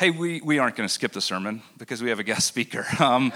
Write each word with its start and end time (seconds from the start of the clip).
Hey, 0.00 0.08
we, 0.08 0.40
we 0.40 0.58
aren't 0.58 0.76
going 0.76 0.88
to 0.88 0.92
skip 0.94 1.12
the 1.12 1.20
sermon 1.20 1.60
because 1.76 2.02
we 2.02 2.08
have 2.08 2.18
a 2.18 2.22
guest 2.22 2.46
speaker. 2.46 2.86
Um, 3.00 3.34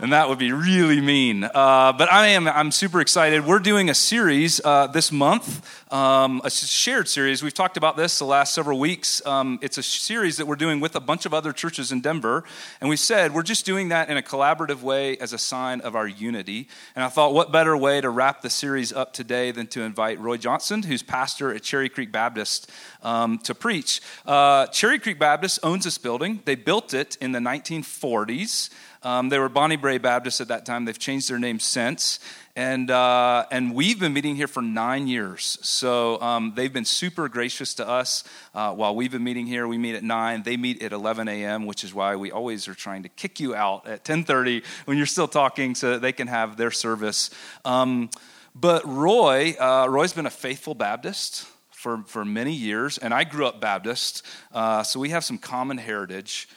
and 0.00 0.12
that 0.12 0.28
would 0.28 0.38
be 0.38 0.52
really 0.52 1.00
mean. 1.00 1.44
Uh, 1.44 1.92
but 1.92 2.10
I 2.12 2.28
am 2.28 2.46
I'm 2.46 2.70
super 2.70 3.00
excited. 3.00 3.44
We're 3.44 3.58
doing 3.58 3.90
a 3.90 3.94
series 3.94 4.60
uh, 4.64 4.86
this 4.86 5.10
month, 5.10 5.92
um, 5.92 6.40
a 6.44 6.50
shared 6.50 7.08
series. 7.08 7.42
We've 7.42 7.54
talked 7.54 7.76
about 7.76 7.96
this 7.96 8.18
the 8.18 8.24
last 8.24 8.54
several 8.54 8.78
weeks. 8.78 9.24
Um, 9.26 9.58
it's 9.60 9.78
a 9.78 9.82
series 9.82 10.36
that 10.36 10.46
we're 10.46 10.56
doing 10.56 10.80
with 10.80 10.94
a 10.94 11.00
bunch 11.00 11.26
of 11.26 11.34
other 11.34 11.52
churches 11.52 11.90
in 11.90 12.00
Denver, 12.00 12.44
and 12.80 12.88
we 12.88 12.96
said 12.96 13.34
we're 13.34 13.42
just 13.42 13.66
doing 13.66 13.88
that 13.88 14.08
in 14.08 14.16
a 14.16 14.22
collaborative 14.22 14.82
way 14.82 15.16
as 15.18 15.32
a 15.32 15.38
sign 15.38 15.80
of 15.80 15.96
our 15.96 16.06
unity. 16.06 16.68
And 16.94 17.04
I 17.04 17.08
thought, 17.08 17.34
what 17.34 17.50
better 17.50 17.76
way 17.76 18.00
to 18.00 18.10
wrap 18.10 18.42
the 18.42 18.50
series 18.50 18.92
up 18.92 19.12
today 19.12 19.50
than 19.50 19.66
to 19.68 19.82
invite 19.82 20.20
Roy 20.20 20.36
Johnson, 20.36 20.84
who's 20.84 21.02
pastor 21.02 21.52
at 21.52 21.62
Cherry 21.62 21.88
Creek 21.88 22.12
Baptist, 22.12 22.70
um, 23.02 23.38
to 23.38 23.54
preach. 23.54 24.00
Uh, 24.24 24.66
Cherry 24.68 24.98
Creek 24.98 25.18
Baptist 25.18 25.58
owns 25.62 25.84
this 25.84 25.98
building. 25.98 26.40
They 26.44 26.54
built 26.54 26.94
it 26.94 27.16
in 27.20 27.32
the 27.32 27.40
1940s. 27.40 28.70
Um, 29.02 29.28
they 29.28 29.38
were 29.38 29.48
Bonnie 29.48 29.76
Brae 29.76 29.98
Baptist 29.98 30.40
at 30.40 30.48
that 30.48 30.66
time. 30.66 30.84
They've 30.84 30.98
changed 30.98 31.30
their 31.30 31.38
name 31.38 31.60
since. 31.60 32.18
And, 32.56 32.90
uh, 32.90 33.46
and 33.52 33.72
we've 33.72 34.00
been 34.00 34.12
meeting 34.12 34.34
here 34.34 34.48
for 34.48 34.60
nine 34.62 35.06
years. 35.06 35.58
So 35.62 36.20
um, 36.20 36.54
they've 36.56 36.72
been 36.72 36.84
super 36.84 37.28
gracious 37.28 37.74
to 37.74 37.88
us. 37.88 38.24
Uh, 38.52 38.72
while 38.74 38.96
we've 38.96 39.12
been 39.12 39.22
meeting 39.22 39.46
here, 39.46 39.68
we 39.68 39.78
meet 39.78 39.94
at 39.94 40.02
9. 40.02 40.42
They 40.42 40.56
meet 40.56 40.82
at 40.82 40.92
11 40.92 41.28
a.m., 41.28 41.66
which 41.66 41.84
is 41.84 41.94
why 41.94 42.16
we 42.16 42.32
always 42.32 42.66
are 42.66 42.74
trying 42.74 43.04
to 43.04 43.08
kick 43.10 43.38
you 43.38 43.54
out 43.54 43.86
at 43.86 44.04
10.30 44.04 44.64
when 44.86 44.96
you're 44.96 45.06
still 45.06 45.28
talking 45.28 45.76
so 45.76 45.92
that 45.92 46.02
they 46.02 46.12
can 46.12 46.26
have 46.26 46.56
their 46.56 46.72
service. 46.72 47.30
Um, 47.64 48.10
but 48.56 48.82
Roy, 48.84 49.54
uh, 49.60 49.86
Roy's 49.88 50.12
been 50.12 50.26
a 50.26 50.30
faithful 50.30 50.74
Baptist 50.74 51.46
for, 51.70 52.02
for 52.08 52.24
many 52.24 52.52
years, 52.52 52.98
and 52.98 53.14
I 53.14 53.22
grew 53.22 53.46
up 53.46 53.60
Baptist, 53.60 54.26
uh, 54.52 54.82
so 54.82 54.98
we 54.98 55.10
have 55.10 55.22
some 55.22 55.38
common 55.38 55.78
heritage. 55.78 56.48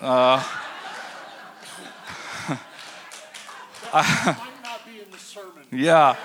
So 0.00 0.42
what? 3.92 4.04
Might 4.38 4.62
not 4.62 4.86
be 4.86 5.00
in 5.00 5.10
the 5.10 5.18
sermon. 5.18 5.64
Yeah. 5.72 6.16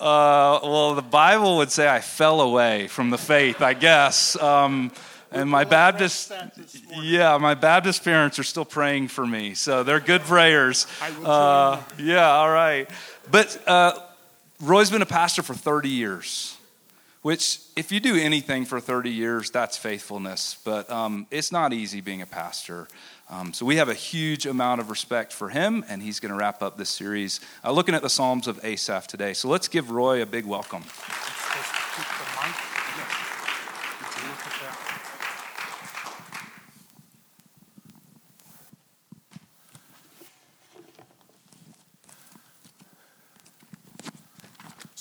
Uh, 0.00 0.60
well, 0.62 0.94
the 0.94 1.02
Bible 1.02 1.58
would 1.58 1.70
say 1.70 1.88
I 1.88 2.00
fell 2.00 2.40
away 2.40 2.88
from 2.88 3.10
the 3.10 3.18
faith, 3.18 3.62
I 3.62 3.74
guess. 3.74 4.36
Um, 4.40 4.92
and 5.34 5.50
my 5.50 5.64
Baptist, 5.64 6.32
yeah, 7.00 7.38
my 7.38 7.54
Baptist 7.54 8.04
parents 8.04 8.38
are 8.38 8.44
still 8.44 8.64
praying 8.64 9.08
for 9.08 9.26
me, 9.26 9.54
so 9.54 9.82
they're 9.82 10.00
good 10.00 10.22
prayers. 10.22 10.86
Uh, 11.24 11.82
yeah, 11.98 12.30
all 12.30 12.50
right. 12.50 12.88
But 13.30 13.60
uh, 13.66 13.98
Roy's 14.60 14.90
been 14.90 15.02
a 15.02 15.06
pastor 15.06 15.42
for 15.42 15.54
30 15.54 15.88
years, 15.88 16.56
which, 17.22 17.58
if 17.74 17.90
you 17.90 17.98
do 17.98 18.14
anything 18.14 18.64
for 18.64 18.78
30 18.78 19.10
years, 19.10 19.50
that's 19.50 19.76
faithfulness. 19.76 20.58
But 20.64 20.88
um, 20.90 21.26
it's 21.30 21.50
not 21.50 21.72
easy 21.72 22.00
being 22.00 22.22
a 22.22 22.26
pastor. 22.26 22.86
Um, 23.30 23.52
so 23.52 23.64
we 23.64 23.76
have 23.76 23.88
a 23.88 23.94
huge 23.94 24.44
amount 24.44 24.80
of 24.80 24.90
respect 24.90 25.32
for 25.32 25.48
him, 25.48 25.84
and 25.88 26.02
he's 26.02 26.20
going 26.20 26.30
to 26.30 26.36
wrap 26.36 26.62
up 26.62 26.76
this 26.76 26.90
series 26.90 27.40
uh, 27.64 27.72
looking 27.72 27.94
at 27.94 28.02
the 28.02 28.10
Psalms 28.10 28.46
of 28.46 28.62
Asaph 28.64 29.06
today. 29.06 29.32
So 29.32 29.48
let's 29.48 29.66
give 29.66 29.90
Roy 29.90 30.20
a 30.20 30.26
big 30.26 30.44
welcome. 30.44 30.84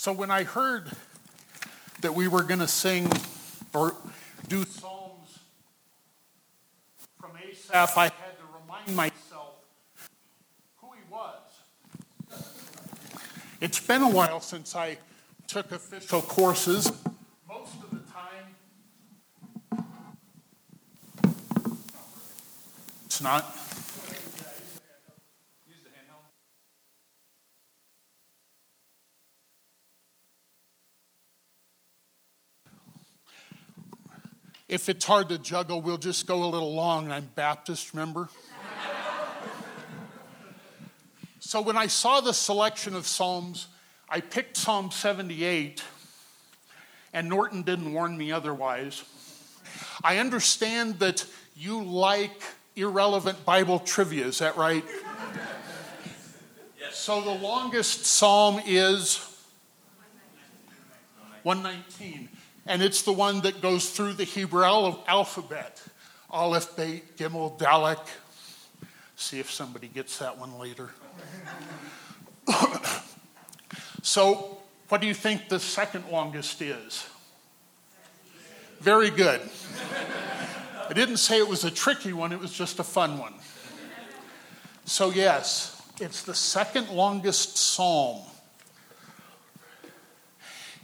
So 0.03 0.11
when 0.11 0.31
I 0.31 0.43
heard 0.43 0.91
that 2.01 2.13
we 2.13 2.27
were 2.27 2.43
going 2.43 2.59
to 2.59 2.67
sing 2.67 3.09
or 3.73 3.95
do 4.49 4.65
psalms 4.65 4.83
from 4.83 5.02
I 7.73 8.03
had 8.03 8.11
to 8.37 8.43
remind 8.61 8.95
myself 8.95 9.55
who 10.77 10.87
he 10.93 11.01
was. 11.11 12.39
It's 13.61 13.79
been 13.79 14.01
a 14.01 14.09
while 14.09 14.39
since 14.41 14.75
I 14.75 14.97
took 15.47 15.71
official 15.71 16.21
courses. 16.21 16.91
Most 17.47 17.75
of 17.83 17.91
the 17.91 18.01
time, 18.11 19.85
it's 23.05 23.21
not. 23.21 23.62
If 34.73 34.89
it's 34.89 35.05
hard 35.05 35.29
to 35.29 35.37
juggle, 35.37 35.81
we'll 35.81 35.99
just 35.99 36.25
go 36.25 36.45
a 36.45 36.49
little 36.49 36.73
long. 36.73 37.11
I'm 37.11 37.29
Baptist, 37.35 37.93
remember? 37.93 38.27
so 41.39 41.61
when 41.61 41.77
I 41.77 41.85
saw 41.85 42.21
the 42.21 42.33
selection 42.33 42.95
of 42.95 43.05
Psalms, 43.05 43.67
I 44.09 44.19
picked 44.19 44.57
Psalm 44.57 44.89
78, 44.89 45.83
and 47.13 47.29
Norton 47.29 47.61
didn't 47.61 47.93
warn 47.93 48.17
me 48.17 48.31
otherwise. 48.31 49.03
I 50.03 50.17
understand 50.17 50.97
that 50.97 51.23
you 51.55 51.83
like 51.83 52.41
irrelevant 52.75 53.45
Bible 53.45 53.77
trivia, 53.77 54.25
is 54.25 54.39
that 54.39 54.57
right? 54.57 54.83
Yes. 56.79 56.97
So 56.97 57.21
the 57.21 57.29
longest 57.29 58.07
psalm 58.07 58.59
is 58.65 59.19
119 61.43 62.29
and 62.65 62.81
it's 62.81 63.01
the 63.01 63.13
one 63.13 63.41
that 63.41 63.61
goes 63.61 63.89
through 63.89 64.13
the 64.13 64.23
Hebrew 64.23 64.63
alphabet 64.63 65.81
Aleph, 66.33 66.75
Beit, 66.75 67.15
Gimel, 67.15 67.55
Dalek. 67.59 67.99
See 69.15 69.39
if 69.39 69.51
somebody 69.51 69.87
gets 69.87 70.17
that 70.17 70.39
one 70.39 70.57
later. 70.57 70.89
so, 74.01 74.57
what 74.89 74.99
do 74.99 75.05
you 75.05 75.13
think 75.13 75.47
the 75.47 75.59
second 75.59 76.05
longest 76.11 76.59
is? 76.59 77.05
Very 78.79 79.11
good. 79.11 79.41
I 80.89 80.93
didn't 80.93 81.17
say 81.17 81.37
it 81.37 81.47
was 81.47 81.63
a 81.65 81.71
tricky 81.71 82.13
one, 82.13 82.33
it 82.33 82.39
was 82.39 82.51
just 82.51 82.79
a 82.79 82.83
fun 82.83 83.19
one. 83.19 83.35
So, 84.85 85.11
yes, 85.11 85.81
it's 86.01 86.23
the 86.23 86.33
second 86.33 86.89
longest 86.89 87.57
psalm. 87.57 88.21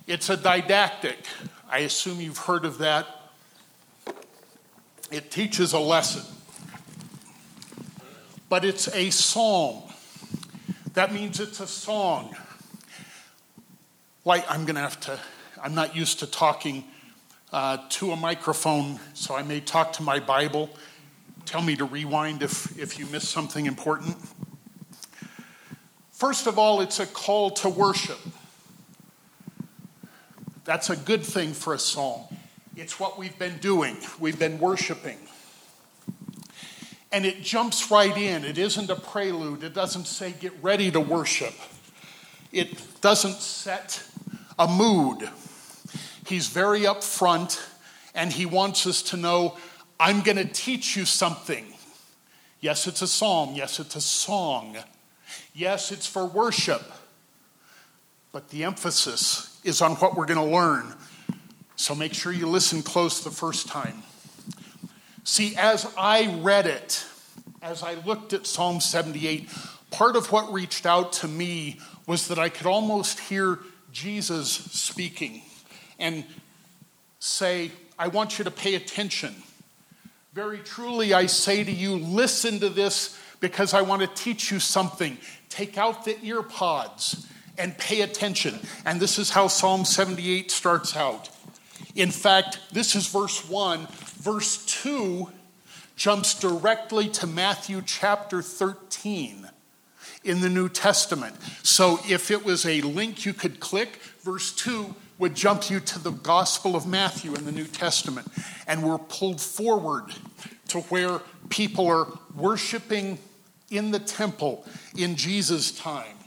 It's 0.06 0.29
a 0.29 0.38
didactic, 0.38 1.25
I 1.72 1.80
assume 1.80 2.19
you've 2.19 2.40
heard 2.40 2.66
of 2.66 2.80
that. 2.80 3.06
It 5.12 5.30
teaches 5.30 5.74
a 5.74 5.80
lesson, 5.80 6.24
but 8.50 8.66
it's 8.66 8.88
a 8.88 9.12
psalm. 9.12 9.84
That 10.94 11.13
means 11.13 11.40
it's 11.40 11.59
a 11.59 11.68
song. 11.68 12.35
Like, 14.25 14.50
I'm 14.50 14.66
going 14.66 14.75
to 14.75 14.81
have 14.81 15.00
to, 15.02 15.19
I'm 15.62 15.75
not 15.75 15.96
used 15.96 16.19
to 16.19 16.28
talking 16.28 16.85
uh, 17.53 17.78
to 17.90 18.12
a 18.12 18.16
microphone, 18.16 19.00
so 19.13 19.36
I 19.36 19.44
may 19.44 19.59
talk 19.59 19.94
to 19.94 20.03
my 20.03 20.19
Bible. 20.19 20.72
Tell 21.46 21.62
me 21.62 21.75
to 21.75 21.86
rewind 21.86 22.41
if, 22.41 22.78
if 22.80 22.97
you 22.97 23.06
miss 23.07 23.30
something 23.30 23.68
important. 23.68 24.18
First 26.12 26.47
of 26.47 26.59
all, 26.59 26.81
it's 26.81 27.00
a 27.00 27.06
call 27.06 27.51
to 27.51 27.69
worship. 27.69 28.19
That's 30.69 30.91
a 30.91 30.96
good 30.96 31.24
thing 31.24 31.53
for 31.53 31.74
a 31.74 31.80
psalm. 31.80 32.22
It's 32.75 33.00
what 33.00 33.18
we've 33.18 33.40
been 33.40 33.57
doing, 33.57 33.97
we've 34.19 34.38
been 34.38 34.59
worshiping. 34.59 35.18
And 37.12 37.25
it 37.25 37.41
jumps 37.41 37.90
right 37.90 38.16
in. 38.16 38.46
It 38.46 38.59
isn't 38.59 38.88
a 38.88 38.96
prelude, 38.96 39.63
it 39.63 39.74
doesn't 39.74 40.06
say, 40.06 40.31
get 40.31 40.53
ready 40.62 40.91
to 40.91 41.00
worship. 41.00 41.56
It 42.52 43.02
doesn't 43.02 43.38
set 43.38 44.03
a 44.59 44.68
mood. 44.68 45.28
He's 46.28 46.50
very 46.50 46.81
upfront 46.81 47.59
and 48.13 48.31
he 48.31 48.46
wants 48.46 48.86
us 48.86 49.01
to 49.09 49.18
know 49.18 49.57
I'm 50.00 50.22
going 50.22 50.38
to 50.38 50.46
teach 50.46 50.95
you 50.95 51.06
something. 51.06 51.65
Yes, 52.62 52.86
it's 52.86 53.01
a 53.01 53.07
psalm. 53.07 53.56
Yes, 53.56 53.80
it's 53.80 53.95
a 53.95 54.01
song. 54.01 54.77
Yes, 55.51 55.92
it's 55.92 56.06
for 56.06 56.27
worship. 56.27 56.83
But 58.31 58.50
the 58.50 58.65
emphasis 58.65 59.49
is 59.63 59.81
on 59.81 59.95
what 59.95 60.15
we're 60.15 60.25
going 60.25 60.39
to 60.39 60.56
learn. 60.56 60.94
So 61.75 61.95
make 61.95 62.13
sure 62.13 62.31
you 62.31 62.47
listen 62.47 62.81
close 62.81 63.23
the 63.23 63.31
first 63.31 63.67
time. 63.67 64.03
See, 65.23 65.56
as 65.56 65.91
I 65.97 66.35
read 66.41 66.65
it, 66.65 67.06
as 67.61 67.83
I 67.83 67.95
looked 68.06 68.33
at 68.33 68.47
Psalm 68.47 68.81
78, 68.81 69.50
part 69.91 70.15
of 70.15 70.31
what 70.31 70.51
reached 70.51 70.85
out 70.85 71.13
to 71.13 71.27
me 71.27 71.79
was 72.07 72.27
that 72.29 72.39
I 72.39 72.50
could 72.50 72.67
almost 72.67 73.19
hear 73.19 73.59
Jesus 73.91 74.50
speaking 74.50 75.41
and 76.00 76.25
say, 77.19 77.71
I 77.97 78.07
want 78.07 78.39
you 78.39 78.45
to 78.45 78.51
pay 78.51 78.75
attention. 78.75 79.35
Very 80.33 80.59
truly, 80.59 81.13
I 81.13 81.25
say 81.25 81.63
to 81.63 81.71
you, 81.71 81.95
listen 81.95 82.59
to 82.59 82.69
this 82.69 83.19
because 83.39 83.73
I 83.73 83.81
want 83.81 84.01
to 84.01 84.07
teach 84.23 84.51
you 84.51 84.59
something. 84.59 85.17
Take 85.50 85.77
out 85.77 86.05
the 86.05 86.17
ear 86.23 86.44
pods 86.44 87.27
and 87.59 87.77
pay 87.77 88.01
attention. 88.01 88.57
And 88.85 89.00
this 89.00 89.19
is 89.19 89.29
how 89.29 89.47
Psalm 89.47 89.85
78 89.85 90.50
starts 90.50 90.95
out. 90.95 91.29
In 91.95 92.09
fact, 92.09 92.59
this 92.71 92.95
is 92.95 93.07
verse 93.07 93.47
1. 93.47 93.88
Verse 94.21 94.65
2 94.65 95.29
jumps 95.95 96.33
directly 96.33 97.09
to 97.09 97.27
Matthew 97.27 97.81
chapter 97.85 98.41
13 98.41 99.50
in 100.23 100.41
the 100.41 100.50
New 100.50 100.69
Testament. 100.69 101.35
So 101.61 102.00
if 102.07 102.31
it 102.31 102.45
was 102.45 102.65
a 102.65 102.81
link 102.81 103.25
you 103.25 103.33
could 103.33 103.59
click, 103.59 104.00
verse 104.23 104.53
2 104.55 104.95
would 105.17 105.35
jump 105.35 105.69
you 105.69 105.81
to 105.81 106.00
the 106.00 106.12
Gospel 106.12 106.75
of 106.77 106.88
Matthew 106.88 107.35
in 107.35 107.45
the 107.45 107.51
New 107.51 107.65
Testament. 107.65 108.27
And 108.67 108.81
we're 108.81 108.97
pulled 108.97 109.41
forward 109.41 110.05
to 110.69 110.79
where 110.81 111.19
people 111.50 111.88
are 111.88 112.07
worshiping 112.35 113.19
in 113.69 113.91
the 113.91 114.00
temple 114.00 114.65
in 114.97 115.15
Jesus' 115.15 115.71
time. 115.71 116.19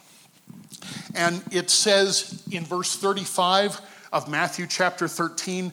And 1.15 1.43
it 1.51 1.71
says 1.71 2.43
in 2.51 2.65
verse 2.65 2.97
35 2.97 3.81
of 4.13 4.29
Matthew 4.29 4.67
chapter 4.67 5.09
13 5.09 5.73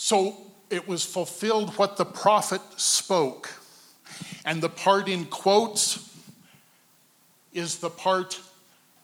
so 0.00 0.36
it 0.70 0.86
was 0.86 1.04
fulfilled 1.04 1.76
what 1.76 1.96
the 1.96 2.04
prophet 2.04 2.60
spoke. 2.76 3.50
And 4.44 4.62
the 4.62 4.68
part 4.68 5.08
in 5.08 5.24
quotes 5.24 6.08
is 7.52 7.78
the 7.78 7.90
part 7.90 8.40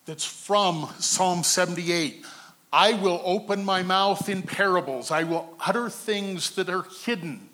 that's 0.07 0.25
from 0.25 0.89
Psalm 1.01 1.43
78. 1.43 2.25
I 2.73 2.93
will 2.93 3.21
open 3.25 3.65
my 3.65 3.83
mouth 3.83 4.29
in 4.29 4.43
parables. 4.43 5.11
I 5.11 5.25
will 5.25 5.57
utter 5.59 5.91
things 5.91 6.53
that 6.53 6.69
are 6.69 6.87
hidden 7.05 7.49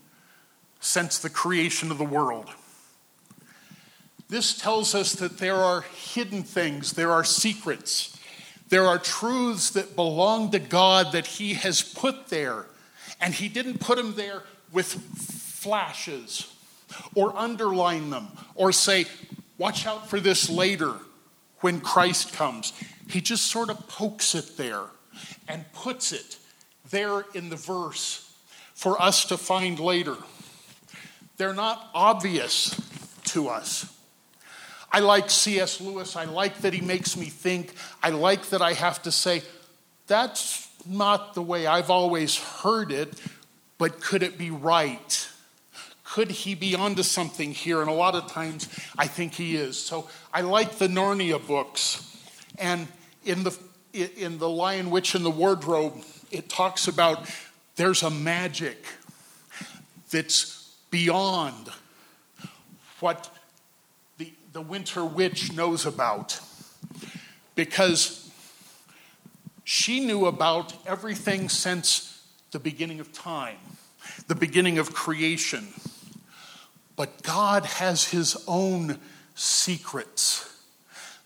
since 0.80 1.18
the 1.18 1.30
creation 1.30 1.90
of 1.90 1.96
the 1.96 2.04
world. 2.04 2.50
This 4.30 4.56
tells 4.56 4.94
us 4.94 5.12
that 5.14 5.38
there 5.38 5.56
are 5.56 5.80
hidden 5.80 6.44
things, 6.44 6.92
there 6.92 7.10
are 7.10 7.24
secrets, 7.24 8.16
there 8.68 8.86
are 8.86 8.98
truths 8.98 9.70
that 9.70 9.96
belong 9.96 10.52
to 10.52 10.60
God 10.60 11.10
that 11.12 11.26
He 11.26 11.54
has 11.54 11.82
put 11.82 12.28
there. 12.28 12.66
And 13.20 13.34
He 13.34 13.48
didn't 13.48 13.80
put 13.80 13.98
them 13.98 14.14
there 14.14 14.44
with 14.72 14.86
flashes 14.86 16.54
or 17.16 17.36
underline 17.36 18.10
them 18.10 18.28
or 18.54 18.70
say, 18.70 19.06
watch 19.58 19.84
out 19.84 20.08
for 20.08 20.20
this 20.20 20.48
later 20.48 20.94
when 21.58 21.80
Christ 21.80 22.32
comes. 22.32 22.72
He 23.08 23.20
just 23.20 23.46
sort 23.46 23.68
of 23.68 23.88
pokes 23.88 24.36
it 24.36 24.56
there 24.56 24.84
and 25.48 25.64
puts 25.72 26.12
it 26.12 26.38
there 26.88 27.24
in 27.34 27.50
the 27.50 27.56
verse 27.56 28.32
for 28.74 29.02
us 29.02 29.24
to 29.26 29.36
find 29.36 29.80
later. 29.80 30.16
They're 31.36 31.52
not 31.52 31.90
obvious 31.92 32.80
to 33.24 33.48
us. 33.48 33.92
I 34.92 35.00
like 35.00 35.30
C.S. 35.30 35.80
Lewis. 35.80 36.16
I 36.16 36.24
like 36.24 36.58
that 36.58 36.72
he 36.72 36.80
makes 36.80 37.16
me 37.16 37.26
think. 37.26 37.72
I 38.02 38.10
like 38.10 38.46
that 38.50 38.60
I 38.60 38.72
have 38.72 39.02
to 39.02 39.12
say, 39.12 39.42
that's 40.06 40.68
not 40.86 41.34
the 41.34 41.42
way 41.42 41.66
I've 41.66 41.90
always 41.90 42.36
heard 42.36 42.90
it, 42.90 43.20
but 43.78 44.00
could 44.00 44.22
it 44.22 44.36
be 44.36 44.50
right? 44.50 45.28
Could 46.04 46.30
he 46.30 46.56
be 46.56 46.74
onto 46.74 47.04
something 47.04 47.52
here? 47.52 47.80
And 47.80 47.88
a 47.88 47.94
lot 47.94 48.16
of 48.16 48.26
times 48.26 48.68
I 48.98 49.06
think 49.06 49.34
he 49.34 49.54
is. 49.54 49.78
So 49.78 50.08
I 50.34 50.40
like 50.40 50.78
the 50.78 50.88
Narnia 50.88 51.44
books. 51.46 52.04
And 52.58 52.88
in 53.24 53.44
the, 53.44 53.56
in 53.92 54.38
the 54.38 54.48
Lion, 54.48 54.90
Witch, 54.90 55.14
and 55.14 55.24
the 55.24 55.30
Wardrobe, 55.30 56.02
it 56.32 56.48
talks 56.48 56.88
about 56.88 57.30
there's 57.76 58.02
a 58.02 58.10
magic 58.10 58.84
that's 60.10 60.74
beyond 60.90 61.70
what 62.98 63.30
the, 64.52 64.60
Winter 64.60 65.04
Witch 65.04 65.52
knows 65.52 65.86
about. 65.86 66.40
Because 67.54 68.30
she 69.64 70.00
knew 70.00 70.26
about 70.26 70.74
everything 70.86 71.48
since 71.48 72.22
the 72.50 72.58
beginning 72.58 73.00
of 73.00 73.12
time, 73.12 73.58
the 74.26 74.34
beginning 74.34 74.78
of 74.78 74.92
creation. 74.92 75.68
But 76.96 77.22
God 77.22 77.64
has 77.64 78.08
his 78.08 78.36
own 78.46 78.98
secrets 79.34 80.46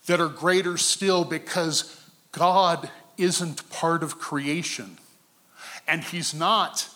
that 0.06 0.20
are 0.20 0.29
greater 0.29 0.77
still 0.77 1.25
because 1.25 2.00
God 2.32 2.91
isn't 3.17 3.69
part 3.70 4.03
of 4.03 4.19
creation. 4.19 4.99
And 5.87 6.03
he's 6.03 6.35
not 6.35 6.88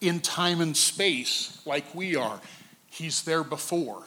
in 0.00 0.20
time 0.20 0.60
and 0.60 0.76
space 0.76 1.60
like 1.66 1.94
we 1.94 2.16
are. 2.16 2.40
He's 2.86 3.22
there 3.22 3.44
before, 3.44 4.02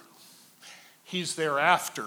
he's 1.09 1.35
thereafter. 1.35 2.06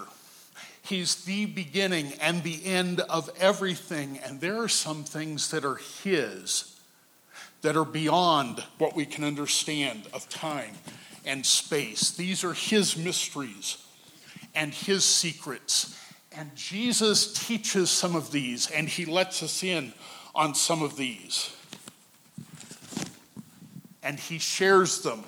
He's 0.81 1.23
the 1.23 1.45
beginning 1.45 2.11
and 2.19 2.43
the 2.43 2.65
end 2.65 2.99
of 3.01 3.29
everything. 3.39 4.19
And 4.23 4.41
there 4.41 4.61
are 4.61 4.67
some 4.67 5.03
things 5.05 5.49
that 5.51 5.63
are 5.63 5.79
His 6.03 6.69
that 7.61 7.77
are 7.77 7.85
beyond 7.85 8.61
what 8.77 8.93
we 8.93 9.05
can 9.05 9.23
understand 9.23 10.07
of 10.13 10.27
time 10.27 10.75
and 11.25 11.45
space. 11.45 12.11
These 12.11 12.43
are 12.43 12.53
His 12.53 12.97
mysteries 12.97 13.77
and 14.53 14.73
His 14.73 15.05
secrets. 15.05 15.97
And 16.33 16.53
Jesus 16.55 17.47
teaches 17.47 17.89
some 17.89 18.15
of 18.15 18.31
these, 18.31 18.69
and 18.69 18.89
He 18.89 19.05
lets 19.05 19.41
us 19.41 19.63
in 19.63 19.93
on 20.35 20.53
some 20.53 20.81
of 20.81 20.97
these. 20.97 21.55
And 24.01 24.19
He 24.19 24.39
shares 24.39 25.01
them 25.01 25.23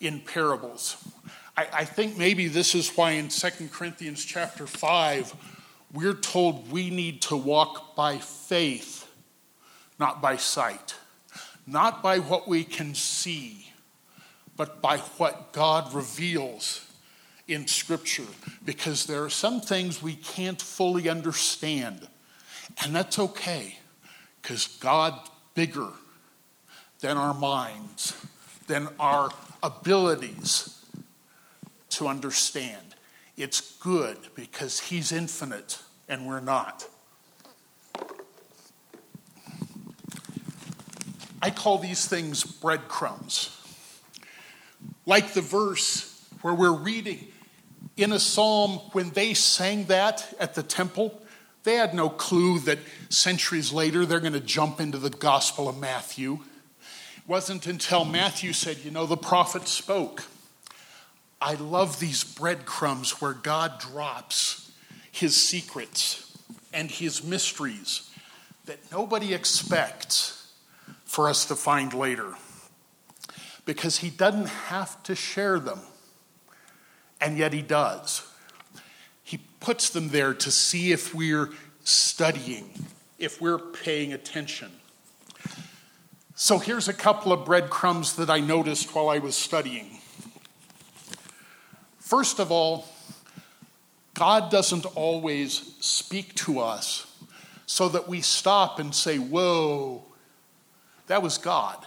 in 0.00 0.20
parables. 0.20 0.96
I, 1.56 1.66
I 1.72 1.84
think 1.84 2.16
maybe 2.16 2.48
this 2.48 2.74
is 2.74 2.90
why 2.90 3.12
in 3.12 3.28
2 3.28 3.68
Corinthians 3.72 4.24
chapter 4.24 4.66
5, 4.66 5.34
we're 5.92 6.14
told 6.14 6.70
we 6.72 6.90
need 6.90 7.22
to 7.22 7.36
walk 7.36 7.94
by 7.94 8.18
faith, 8.18 9.06
not 9.98 10.22
by 10.22 10.36
sight, 10.36 10.94
not 11.66 12.02
by 12.02 12.18
what 12.18 12.48
we 12.48 12.64
can 12.64 12.94
see, 12.94 13.72
but 14.56 14.80
by 14.80 14.98
what 14.98 15.52
God 15.52 15.92
reveals 15.92 16.86
in 17.48 17.66
Scripture, 17.66 18.26
because 18.64 19.06
there 19.06 19.22
are 19.22 19.30
some 19.30 19.60
things 19.60 20.02
we 20.02 20.14
can't 20.14 20.60
fully 20.60 21.08
understand. 21.08 22.08
And 22.82 22.94
that's 22.94 23.18
okay, 23.18 23.78
because 24.40 24.68
God's 24.78 25.30
bigger 25.54 25.88
than 27.00 27.18
our 27.18 27.34
minds, 27.34 28.16
than 28.68 28.88
our 28.98 29.30
abilities 29.62 30.71
to 31.96 32.08
understand. 32.08 32.94
It's 33.36 33.76
good 33.78 34.18
because 34.34 34.80
He's 34.80 35.12
infinite 35.12 35.78
and 36.08 36.26
we're 36.26 36.40
not. 36.40 36.86
I 41.40 41.50
call 41.50 41.78
these 41.78 42.06
things 42.06 42.44
breadcrumbs. 42.44 43.58
Like 45.06 45.32
the 45.32 45.40
verse 45.40 46.24
where 46.42 46.54
we're 46.54 46.72
reading 46.72 47.26
in 47.96 48.12
a 48.12 48.20
psalm 48.20 48.78
when 48.92 49.10
they 49.10 49.34
sang 49.34 49.86
that 49.86 50.32
at 50.38 50.54
the 50.54 50.62
temple, 50.62 51.20
they 51.64 51.74
had 51.74 51.94
no 51.94 52.08
clue 52.08 52.60
that 52.60 52.78
centuries 53.08 53.72
later 53.72 54.06
they're 54.06 54.20
going 54.20 54.32
to 54.32 54.40
jump 54.40 54.80
into 54.80 54.98
the 54.98 55.10
Gospel 55.10 55.68
of 55.68 55.78
Matthew. 55.78 56.34
It 57.16 57.28
wasn't 57.28 57.66
until 57.66 58.04
Matthew 58.04 58.52
said, 58.52 58.78
You 58.78 58.90
know, 58.90 59.06
the 59.06 59.16
prophet 59.16 59.68
spoke. 59.68 60.24
I 61.42 61.54
love 61.54 61.98
these 61.98 62.22
breadcrumbs 62.22 63.20
where 63.20 63.32
God 63.32 63.80
drops 63.80 64.70
his 65.10 65.34
secrets 65.34 66.38
and 66.72 66.88
his 66.88 67.24
mysteries 67.24 68.08
that 68.66 68.78
nobody 68.92 69.34
expects 69.34 70.52
for 71.04 71.28
us 71.28 71.44
to 71.46 71.56
find 71.56 71.92
later. 71.92 72.34
Because 73.64 73.98
he 73.98 74.08
doesn't 74.08 74.46
have 74.46 75.02
to 75.02 75.16
share 75.16 75.58
them, 75.58 75.80
and 77.20 77.36
yet 77.36 77.52
he 77.52 77.62
does. 77.62 78.24
He 79.24 79.38
puts 79.58 79.90
them 79.90 80.10
there 80.10 80.34
to 80.34 80.50
see 80.52 80.92
if 80.92 81.12
we're 81.12 81.50
studying, 81.82 82.70
if 83.18 83.40
we're 83.40 83.58
paying 83.58 84.12
attention. 84.12 84.70
So 86.36 86.60
here's 86.60 86.86
a 86.86 86.94
couple 86.94 87.32
of 87.32 87.44
breadcrumbs 87.44 88.14
that 88.14 88.30
I 88.30 88.38
noticed 88.38 88.94
while 88.94 89.08
I 89.08 89.18
was 89.18 89.36
studying. 89.36 89.98
First 92.12 92.40
of 92.40 92.52
all, 92.52 92.84
God 94.12 94.50
doesn't 94.50 94.84
always 94.84 95.74
speak 95.80 96.34
to 96.34 96.60
us 96.60 97.06
so 97.64 97.88
that 97.88 98.06
we 98.06 98.20
stop 98.20 98.78
and 98.78 98.94
say, 98.94 99.16
Whoa, 99.16 100.04
that 101.06 101.22
was 101.22 101.38
God. 101.38 101.86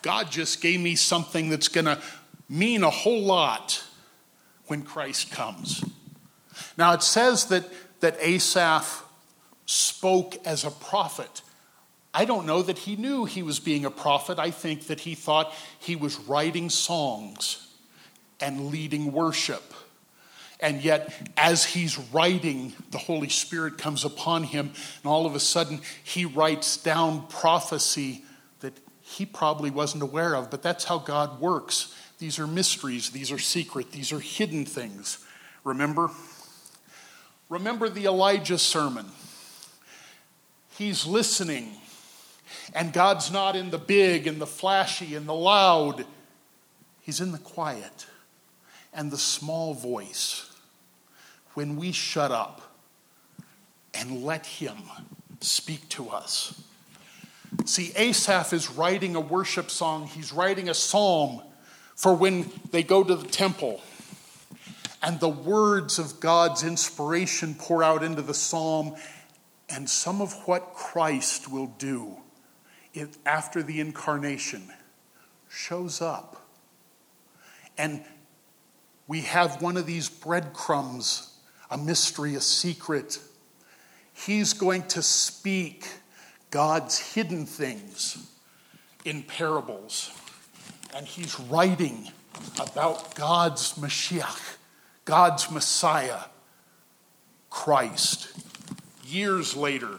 God 0.00 0.30
just 0.30 0.62
gave 0.62 0.80
me 0.80 0.94
something 0.94 1.50
that's 1.50 1.68
going 1.68 1.84
to 1.84 2.00
mean 2.48 2.82
a 2.82 2.88
whole 2.88 3.20
lot 3.20 3.84
when 4.68 4.80
Christ 4.80 5.30
comes. 5.30 5.84
Now, 6.78 6.94
it 6.94 7.02
says 7.02 7.44
that, 7.48 7.66
that 8.00 8.16
Asaph 8.20 9.04
spoke 9.66 10.38
as 10.46 10.64
a 10.64 10.70
prophet. 10.70 11.42
I 12.14 12.24
don't 12.24 12.46
know 12.46 12.62
that 12.62 12.78
he 12.78 12.96
knew 12.96 13.26
he 13.26 13.42
was 13.42 13.60
being 13.60 13.84
a 13.84 13.90
prophet. 13.90 14.38
I 14.38 14.50
think 14.50 14.86
that 14.86 15.00
he 15.00 15.14
thought 15.14 15.52
he 15.78 15.94
was 15.94 16.18
writing 16.20 16.70
songs 16.70 17.66
and 18.40 18.66
leading 18.70 19.12
worship. 19.12 19.62
And 20.60 20.84
yet, 20.84 21.12
as 21.36 21.64
he's 21.64 21.98
writing, 22.12 22.74
the 22.90 22.98
Holy 22.98 23.30
Spirit 23.30 23.78
comes 23.78 24.04
upon 24.04 24.44
him, 24.44 24.72
and 25.02 25.10
all 25.10 25.24
of 25.24 25.34
a 25.34 25.40
sudden, 25.40 25.80
he 26.04 26.26
writes 26.26 26.76
down 26.76 27.26
prophecy 27.28 28.24
that 28.60 28.74
he 29.00 29.24
probably 29.24 29.70
wasn't 29.70 30.02
aware 30.02 30.36
of, 30.36 30.50
but 30.50 30.62
that's 30.62 30.84
how 30.84 30.98
God 30.98 31.40
works. 31.40 31.94
These 32.18 32.38
are 32.38 32.46
mysteries, 32.46 33.10
these 33.10 33.32
are 33.32 33.38
secret, 33.38 33.92
these 33.92 34.12
are 34.12 34.20
hidden 34.20 34.66
things. 34.66 35.24
Remember? 35.64 36.10
Remember 37.48 37.88
the 37.88 38.04
Elijah 38.04 38.58
sermon. 38.58 39.06
He's 40.76 41.06
listening, 41.06 41.72
and 42.74 42.92
God's 42.92 43.32
not 43.32 43.56
in 43.56 43.70
the 43.70 43.78
big 43.78 44.26
and 44.26 44.38
the 44.38 44.46
flashy 44.46 45.14
and 45.14 45.26
the 45.26 45.34
loud, 45.34 46.04
He's 47.00 47.20
in 47.20 47.32
the 47.32 47.38
quiet 47.38 48.06
and 48.92 49.10
the 49.10 49.18
small 49.18 49.74
voice. 49.74 50.50
When 51.54 51.76
we 51.76 51.92
shut 51.92 52.30
up 52.30 52.62
and 53.94 54.22
let 54.22 54.46
Him 54.46 54.76
speak 55.40 55.88
to 55.90 56.10
us. 56.10 56.62
See, 57.64 57.92
Asaph 57.96 58.52
is 58.52 58.70
writing 58.70 59.16
a 59.16 59.20
worship 59.20 59.70
song, 59.70 60.06
he's 60.06 60.32
writing 60.32 60.68
a 60.68 60.74
psalm 60.74 61.42
for 61.96 62.14
when 62.14 62.50
they 62.70 62.82
go 62.82 63.02
to 63.02 63.14
the 63.14 63.28
temple. 63.28 63.82
And 65.02 65.18
the 65.18 65.28
words 65.28 65.98
of 65.98 66.20
God's 66.20 66.62
inspiration 66.62 67.54
pour 67.58 67.82
out 67.82 68.02
into 68.02 68.22
the 68.22 68.34
psalm, 68.34 68.94
and 69.68 69.88
some 69.88 70.20
of 70.20 70.32
what 70.46 70.74
Christ 70.74 71.50
will 71.50 71.74
do 71.78 72.16
after 73.24 73.62
the 73.62 73.80
incarnation 73.80 74.70
shows 75.48 76.00
up. 76.02 76.46
And 77.78 78.04
we 79.10 79.22
have 79.22 79.60
one 79.60 79.76
of 79.76 79.86
these 79.86 80.08
breadcrumbs, 80.08 81.36
a 81.68 81.76
mystery, 81.76 82.36
a 82.36 82.40
secret. 82.40 83.18
He's 84.12 84.52
going 84.52 84.84
to 84.84 85.02
speak 85.02 85.88
God's 86.52 86.96
hidden 86.96 87.44
things 87.44 88.24
in 89.04 89.24
parables. 89.24 90.12
And 90.94 91.04
he's 91.04 91.40
writing 91.40 92.12
about 92.60 93.16
God's 93.16 93.72
Mashiach, 93.72 94.58
God's 95.04 95.50
Messiah, 95.50 96.20
Christ, 97.50 98.28
years 99.04 99.56
later. 99.56 99.98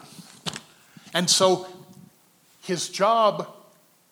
And 1.12 1.28
so 1.28 1.66
his 2.62 2.88
job 2.88 3.46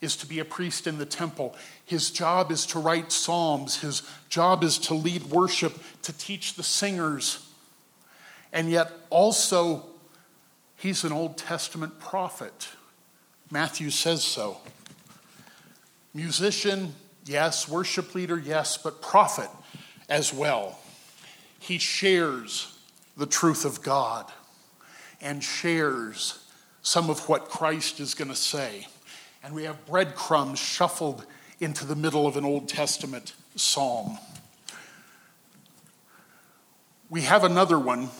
is 0.00 0.16
to 0.16 0.26
be 0.26 0.38
a 0.38 0.44
priest 0.44 0.86
in 0.86 0.98
the 0.98 1.06
temple. 1.06 1.54
His 1.84 2.10
job 2.10 2.50
is 2.50 2.64
to 2.66 2.78
write 2.78 3.12
psalms. 3.12 3.80
His 3.80 4.02
job 4.28 4.64
is 4.64 4.78
to 4.78 4.94
lead 4.94 5.24
worship, 5.24 5.78
to 6.02 6.12
teach 6.12 6.54
the 6.54 6.62
singers. 6.62 7.46
And 8.52 8.70
yet, 8.70 8.90
also, 9.10 9.86
He's 10.76 11.04
an 11.04 11.12
Old 11.12 11.36
Testament 11.36 11.98
prophet. 11.98 12.68
Matthew 13.50 13.90
says 13.90 14.24
so. 14.24 14.58
Musician, 16.14 16.94
yes. 17.26 17.68
Worship 17.68 18.14
leader, 18.14 18.38
yes. 18.38 18.78
But 18.78 19.02
prophet 19.02 19.50
as 20.08 20.32
well. 20.32 20.78
He 21.58 21.76
shares 21.76 22.78
the 23.16 23.26
truth 23.26 23.66
of 23.66 23.82
God 23.82 24.32
and 25.20 25.44
shares 25.44 26.46
some 26.80 27.10
of 27.10 27.28
what 27.28 27.50
Christ 27.50 28.00
is 28.00 28.14
going 28.14 28.30
to 28.30 28.34
say. 28.34 28.86
And 29.42 29.54
we 29.54 29.64
have 29.64 29.86
breadcrumbs 29.86 30.58
shuffled 30.58 31.24
into 31.60 31.84
the 31.84 31.96
middle 31.96 32.26
of 32.26 32.36
an 32.36 32.44
Old 32.44 32.68
Testament 32.68 33.34
psalm. 33.56 34.18
We 37.08 37.22
have 37.22 37.44
another 37.44 37.78
one 37.78 38.10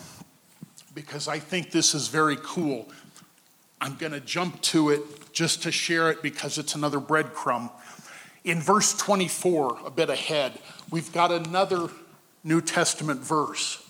because 0.93 1.27
I 1.27 1.39
think 1.39 1.71
this 1.71 1.95
is 1.95 2.07
very 2.07 2.37
cool. 2.43 2.89
I'm 3.79 3.95
going 3.95 4.11
to 4.11 4.19
jump 4.19 4.61
to 4.63 4.89
it 4.89 5.31
just 5.33 5.63
to 5.63 5.71
share 5.71 6.11
it 6.11 6.21
because 6.21 6.57
it's 6.57 6.75
another 6.75 6.99
breadcrumb. 6.99 7.71
In 8.43 8.59
verse 8.59 8.97
24, 8.97 9.79
a 9.85 9.91
bit 9.91 10.09
ahead, 10.09 10.59
we've 10.89 11.11
got 11.13 11.31
another 11.31 11.89
New 12.43 12.61
Testament 12.61 13.21
verse. 13.21 13.87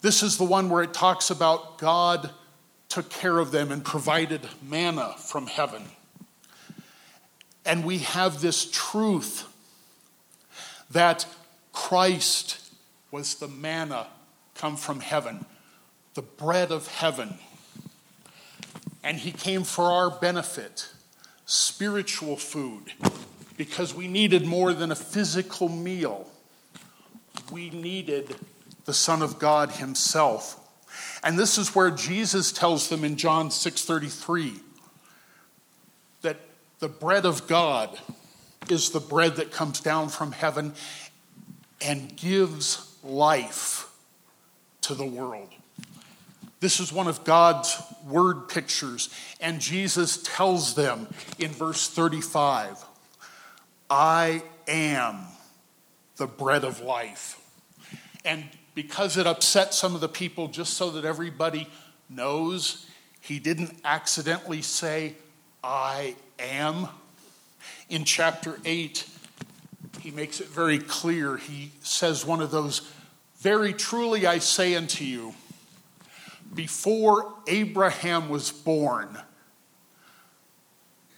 This 0.00 0.22
is 0.22 0.36
the 0.36 0.44
one 0.44 0.68
where 0.68 0.82
it 0.82 0.92
talks 0.92 1.30
about 1.30 1.78
God 1.78 2.30
took 2.94 3.10
care 3.10 3.40
of 3.40 3.50
them 3.50 3.72
and 3.72 3.84
provided 3.84 4.40
manna 4.62 5.16
from 5.18 5.48
heaven. 5.48 5.82
And 7.66 7.84
we 7.84 7.98
have 7.98 8.40
this 8.40 8.70
truth 8.70 9.48
that 10.92 11.26
Christ 11.72 12.60
was 13.10 13.34
the 13.34 13.48
manna 13.48 14.06
come 14.54 14.76
from 14.76 15.00
heaven, 15.00 15.44
the 16.14 16.22
bread 16.22 16.70
of 16.70 16.86
heaven. 16.86 17.34
And 19.02 19.16
he 19.18 19.32
came 19.32 19.64
for 19.64 19.86
our 19.86 20.08
benefit, 20.08 20.88
spiritual 21.46 22.36
food, 22.36 22.92
because 23.56 23.92
we 23.92 24.06
needed 24.06 24.46
more 24.46 24.72
than 24.72 24.92
a 24.92 24.96
physical 24.96 25.68
meal. 25.68 26.30
We 27.50 27.70
needed 27.70 28.36
the 28.84 28.94
Son 28.94 29.20
of 29.20 29.40
God 29.40 29.72
himself. 29.72 30.63
And 31.24 31.38
this 31.38 31.56
is 31.56 31.74
where 31.74 31.90
Jesus 31.90 32.52
tells 32.52 32.90
them 32.90 33.02
in 33.02 33.16
John 33.16 33.50
6:33 33.50 34.60
that 36.20 36.36
the 36.80 36.88
bread 36.88 37.24
of 37.24 37.46
God 37.46 37.98
is 38.68 38.90
the 38.90 39.00
bread 39.00 39.36
that 39.36 39.50
comes 39.50 39.80
down 39.80 40.10
from 40.10 40.32
heaven 40.32 40.74
and 41.80 42.14
gives 42.14 42.92
life 43.02 43.88
to 44.82 44.94
the 44.94 45.06
world. 45.06 45.48
This 46.60 46.78
is 46.78 46.92
one 46.92 47.08
of 47.08 47.24
God's 47.24 47.74
word 48.06 48.48
pictures, 48.48 49.08
and 49.40 49.60
Jesus 49.60 50.18
tells 50.22 50.74
them 50.74 51.08
in 51.38 51.52
verse 51.52 51.88
35 51.88 52.84
I 53.88 54.42
am 54.68 55.24
the 56.16 56.26
bread 56.26 56.64
of 56.64 56.80
life. 56.80 57.40
And 58.26 58.48
because 58.74 59.16
it 59.16 59.26
upset 59.26 59.72
some 59.74 59.94
of 59.94 60.00
the 60.00 60.08
people, 60.08 60.48
just 60.48 60.74
so 60.74 60.90
that 60.90 61.04
everybody 61.04 61.68
knows, 62.08 62.86
he 63.20 63.38
didn't 63.38 63.80
accidentally 63.84 64.62
say, 64.62 65.14
I 65.62 66.16
am. 66.38 66.88
In 67.88 68.04
chapter 68.04 68.58
8, 68.64 69.06
he 70.00 70.10
makes 70.10 70.40
it 70.40 70.48
very 70.48 70.78
clear. 70.78 71.36
He 71.36 71.72
says 71.82 72.26
one 72.26 72.40
of 72.40 72.50
those 72.50 72.90
very 73.38 73.72
truly 73.72 74.26
I 74.26 74.38
say 74.38 74.74
unto 74.74 75.04
you, 75.04 75.34
before 76.54 77.34
Abraham 77.46 78.28
was 78.28 78.50
born, 78.50 79.18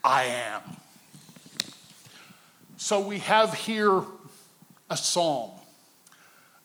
I 0.03 0.25
am. 0.25 0.63
So 2.77 3.01
we 3.01 3.19
have 3.21 3.55
here 3.55 4.03
a 4.89 4.97
psalm, 4.97 5.51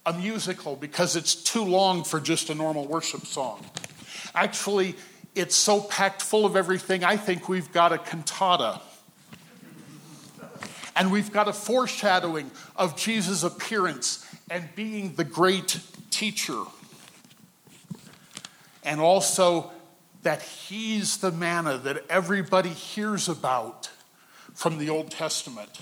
a 0.06 0.14
musical, 0.14 0.76
because 0.76 1.16
it's 1.16 1.36
too 1.36 1.64
long 1.64 2.04
for 2.04 2.20
just 2.20 2.50
a 2.50 2.56
normal 2.56 2.88
worship 2.88 3.26
song. 3.26 3.64
Actually, 4.34 4.96
it's 5.36 5.56
so 5.56 5.82
packed 5.82 6.22
full 6.22 6.46
of 6.46 6.56
everything, 6.56 7.04
I 7.04 7.18
think 7.18 7.48
we've 7.48 7.72
got 7.72 7.94
a 7.94 7.98
cantata. 7.98 8.82
And 10.96 11.12
we've 11.12 11.32
got 11.32 11.48
a 11.48 11.54
foreshadowing 11.54 12.52
of 12.76 12.98
Jesus' 12.98 13.44
appearance 13.44 14.26
and 14.50 14.68
being 14.76 15.16
the 15.16 15.24
great 15.24 15.80
teacher. 16.10 16.64
And 18.84 19.00
also 19.00 19.72
that 20.24 20.42
he's 20.42 21.18
the 21.18 21.32
manna 21.32 21.78
that 21.80 22.06
everybody 22.10 22.70
hears 22.70 23.30
about 23.30 23.90
from 24.54 24.78
the 24.78 24.90
Old 24.90 25.12
Testament. 25.12 25.82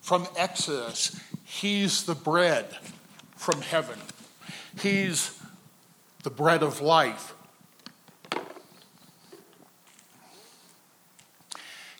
From 0.00 0.26
Exodus, 0.36 1.18
he's 1.44 2.04
the 2.04 2.14
bread 2.14 2.66
from 3.40 3.62
heaven. 3.62 3.98
He's 4.82 5.34
the 6.24 6.30
bread 6.30 6.62
of 6.62 6.82
life. 6.82 7.32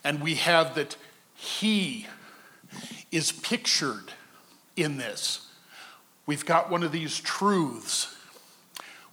And 0.05 0.21
we 0.21 0.35
have 0.35 0.75
that 0.75 0.99
he 1.35 2.07
is 3.11 3.33
pictured 3.33 4.13
in 4.77 4.99
this. 4.99 5.47
We've 6.27 6.45
got 6.45 6.71
one 6.71 6.83
of 6.83 6.93
these 6.93 7.19
truths. 7.19 8.15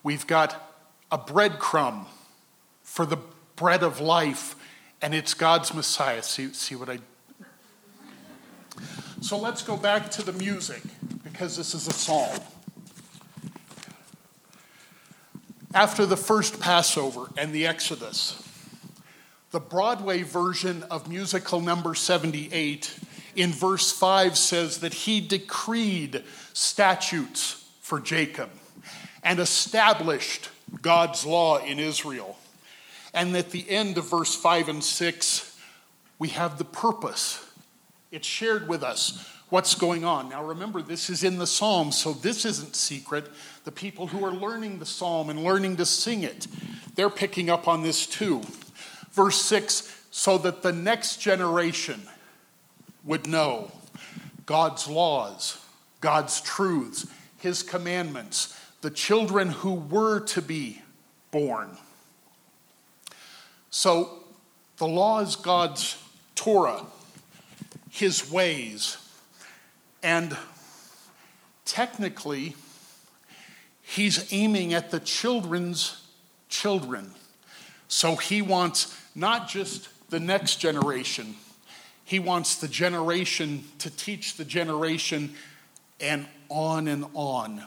We've 0.04 0.28
got 0.28 0.70
a 1.10 1.18
breadcrumb 1.18 2.08
for 2.84 3.06
the 3.06 3.20
bread 3.56 3.84
of 3.84 4.02
life, 4.02 4.54
and 5.02 5.16
it's 5.16 5.34
God's 5.34 5.74
Messiah. 5.74 6.22
See, 6.22 6.52
see 6.52 6.76
what 6.76 6.90
I. 6.90 7.00
So 9.22 9.38
let's 9.38 9.62
go 9.62 9.78
back 9.78 10.12
to 10.12 10.22
the 10.22 10.34
music, 10.34 10.82
because 11.38 11.56
this 11.56 11.76
is 11.76 11.88
a 11.88 11.94
psalm. 11.94 12.40
After 15.72 16.08
the 16.08 16.18
first 16.18 16.60
Passover 16.60 17.30
and 17.38 17.54
the 17.54 17.68
Exodus, 17.68 18.42
the 19.52 19.60
Broadway 19.60 20.24
version 20.24 20.82
of 20.90 21.08
musical 21.08 21.62
number 21.62 21.94
78 21.94 23.00
in 23.36 23.52
verse 23.52 23.92
5 23.92 24.36
says 24.36 24.80
that 24.80 24.96
he 24.96 25.22
decreed 25.22 26.24
statutes 26.54 27.70
for 27.82 28.00
Jacob 28.00 28.50
and 29.22 29.40
established 29.40 30.50
God's 30.82 31.24
law 31.24 31.60
in 31.60 31.78
Israel. 31.78 32.36
And 33.14 33.38
at 33.38 33.52
the 33.52 33.70
end 33.70 34.00
of 34.00 34.10
verse 34.10 34.36
5 34.36 34.70
and 34.70 34.84
6, 34.84 35.56
we 36.18 36.30
have 36.30 36.58
the 36.58 36.66
purpose. 36.66 37.46
It's 38.12 38.26
shared 38.26 38.68
with 38.68 38.82
us 38.82 39.37
what's 39.50 39.76
going 39.76 40.04
on. 40.04 40.30
Now 40.30 40.44
remember, 40.44 40.82
this 40.82 41.10
is 41.10 41.24
in 41.24 41.38
the 41.38 41.48
psalm, 41.48 41.92
so 41.92 42.14
this 42.14 42.46
isn't 42.46 42.76
secret. 42.76 43.30
The 43.64 43.72
people 43.72 44.08
who 44.08 44.24
are 44.26 44.32
learning 44.32 44.80
the 44.80 44.86
psalm 44.86 45.30
and 45.30 45.44
learning 45.44 45.78
to 45.78 45.86
sing 45.86 46.24
it, 46.24 46.48
they're 46.96 47.10
picking 47.10 47.50
up 47.50 47.68
on 47.68 47.84
this 47.84 48.06
too. 48.06 48.42
Verse 49.12 49.42
6 49.42 49.94
so 50.18 50.38
that 50.40 50.64
the 50.64 50.74
next 50.74 51.18
generation 51.18 52.02
would 53.04 53.28
know 53.28 53.72
God's 54.48 54.88
laws, 54.88 55.64
God's 56.02 56.42
truths, 56.42 57.06
His 57.38 57.62
commandments, 57.62 58.60
the 58.82 58.90
children 58.90 59.50
who 59.50 59.74
were 59.74 60.22
to 60.22 60.42
be 60.42 60.82
born. 61.30 61.70
So 63.70 64.24
the 64.78 64.88
law 64.88 65.20
is 65.20 65.36
God's 65.36 66.02
Torah, 66.34 66.84
His 67.92 68.32
ways. 68.32 68.98
And 70.04 70.38
technically, 71.66 72.56
He's 73.82 74.32
aiming 74.34 74.74
at 74.74 74.92
the 74.92 75.00
children's 75.00 76.06
children. 76.50 77.12
So 77.88 78.16
He 78.16 78.42
wants 78.42 78.96
not 79.16 79.48
just 79.48 79.88
the 80.10 80.20
next 80.20 80.58
generation, 80.58 81.36
He 82.04 82.20
wants 82.20 82.56
the 82.58 82.68
generation 82.68 83.64
to 83.80 83.90
teach 83.90 84.36
the 84.36 84.46
generation 84.46 85.36
and 86.00 86.28
on 86.50 86.88
and 86.88 87.06
on. 87.14 87.64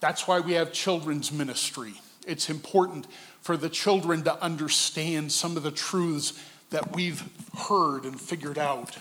That's 0.00 0.26
why 0.26 0.40
we 0.40 0.52
have 0.52 0.72
children's 0.72 1.30
ministry. 1.30 1.94
It's 2.26 2.50
important 2.50 3.06
for 3.40 3.56
the 3.56 3.68
children 3.68 4.22
to 4.24 4.42
understand 4.42 5.32
some 5.32 5.56
of 5.56 5.62
the 5.62 5.70
truths 5.70 6.32
that 6.70 6.94
we've 6.94 7.22
heard 7.68 8.04
and 8.04 8.20
figured 8.20 8.58
out. 8.58 8.96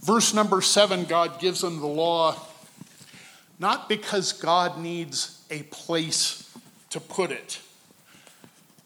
Verse 0.00 0.32
number 0.32 0.62
seven 0.62 1.04
God 1.04 1.40
gives 1.40 1.60
them 1.60 1.80
the 1.80 1.86
law, 1.86 2.36
not 3.58 3.88
because 3.88 4.32
God 4.32 4.78
needs 4.78 5.42
a 5.50 5.62
place 5.64 6.50
to 6.90 7.00
put 7.00 7.30
it, 7.30 7.60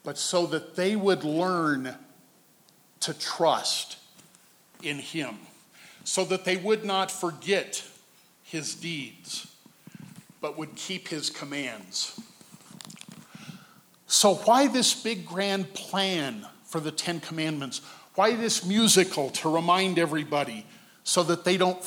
but 0.02 0.18
so 0.18 0.46
that 0.46 0.76
they 0.76 0.96
would 0.96 1.24
learn 1.24 1.94
to 3.00 3.14
trust 3.14 3.96
in 4.82 4.98
Him, 4.98 5.36
so 6.02 6.24
that 6.24 6.44
they 6.44 6.56
would 6.56 6.84
not 6.84 7.10
forget 7.10 7.84
His 8.42 8.74
deeds, 8.74 9.46
but 10.40 10.58
would 10.58 10.74
keep 10.74 11.08
His 11.08 11.30
commands. 11.30 12.20
So, 14.06 14.34
why 14.34 14.68
this 14.68 15.00
big 15.00 15.26
grand 15.26 15.74
plan 15.74 16.46
for 16.64 16.80
the 16.80 16.92
Ten 16.92 17.20
Commandments? 17.20 17.80
Why 18.14 18.34
this 18.36 18.64
musical 18.64 19.30
to 19.30 19.48
remind 19.48 19.98
everybody 19.98 20.66
so 21.04 21.22
that 21.22 21.44
they 21.44 21.56
don't, 21.56 21.78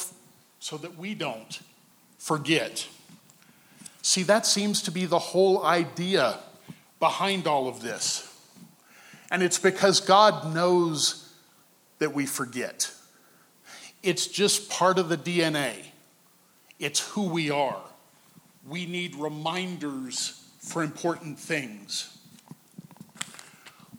so 0.60 0.78
that 0.78 0.98
we 0.98 1.14
don't 1.16 1.60
forget? 2.18 2.88
See, 4.02 4.24
that 4.24 4.46
seems 4.46 4.82
to 4.84 4.92
be 4.92 5.06
the 5.06 5.20
whole 5.20 5.66
idea 5.66 6.38
behind 7.00 7.46
all 7.46 7.68
of 7.68 7.82
this. 7.82 8.24
And 9.30 9.44
it's 9.44 9.60
because 9.60 10.00
God 10.00 10.54
knows 10.54 11.34
that 12.00 12.14
we 12.14 12.26
forget. 12.26 12.92
It's 14.04 14.28
just 14.28 14.70
part 14.70 15.00
of 15.00 15.10
the 15.10 15.18
DNA, 15.18 15.74
it's 16.80 17.00
who 17.10 17.28
we 17.28 17.50
are. 17.50 17.82
We 18.68 18.86
need 18.86 19.16
reminders 19.16 20.44
for 20.60 20.84
important 20.84 21.40
things. 21.40 22.16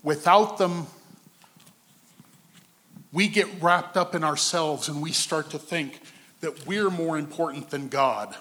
Without 0.02 0.58
them, 0.58 0.86
we 3.12 3.28
get 3.28 3.46
wrapped 3.62 3.96
up 3.96 4.14
in 4.14 4.22
ourselves 4.22 4.88
and 4.88 5.00
we 5.00 5.12
start 5.12 5.50
to 5.50 5.58
think 5.58 6.00
that 6.40 6.66
we're 6.66 6.90
more 6.90 7.18
important 7.18 7.70
than 7.70 7.88
God. 7.88 8.34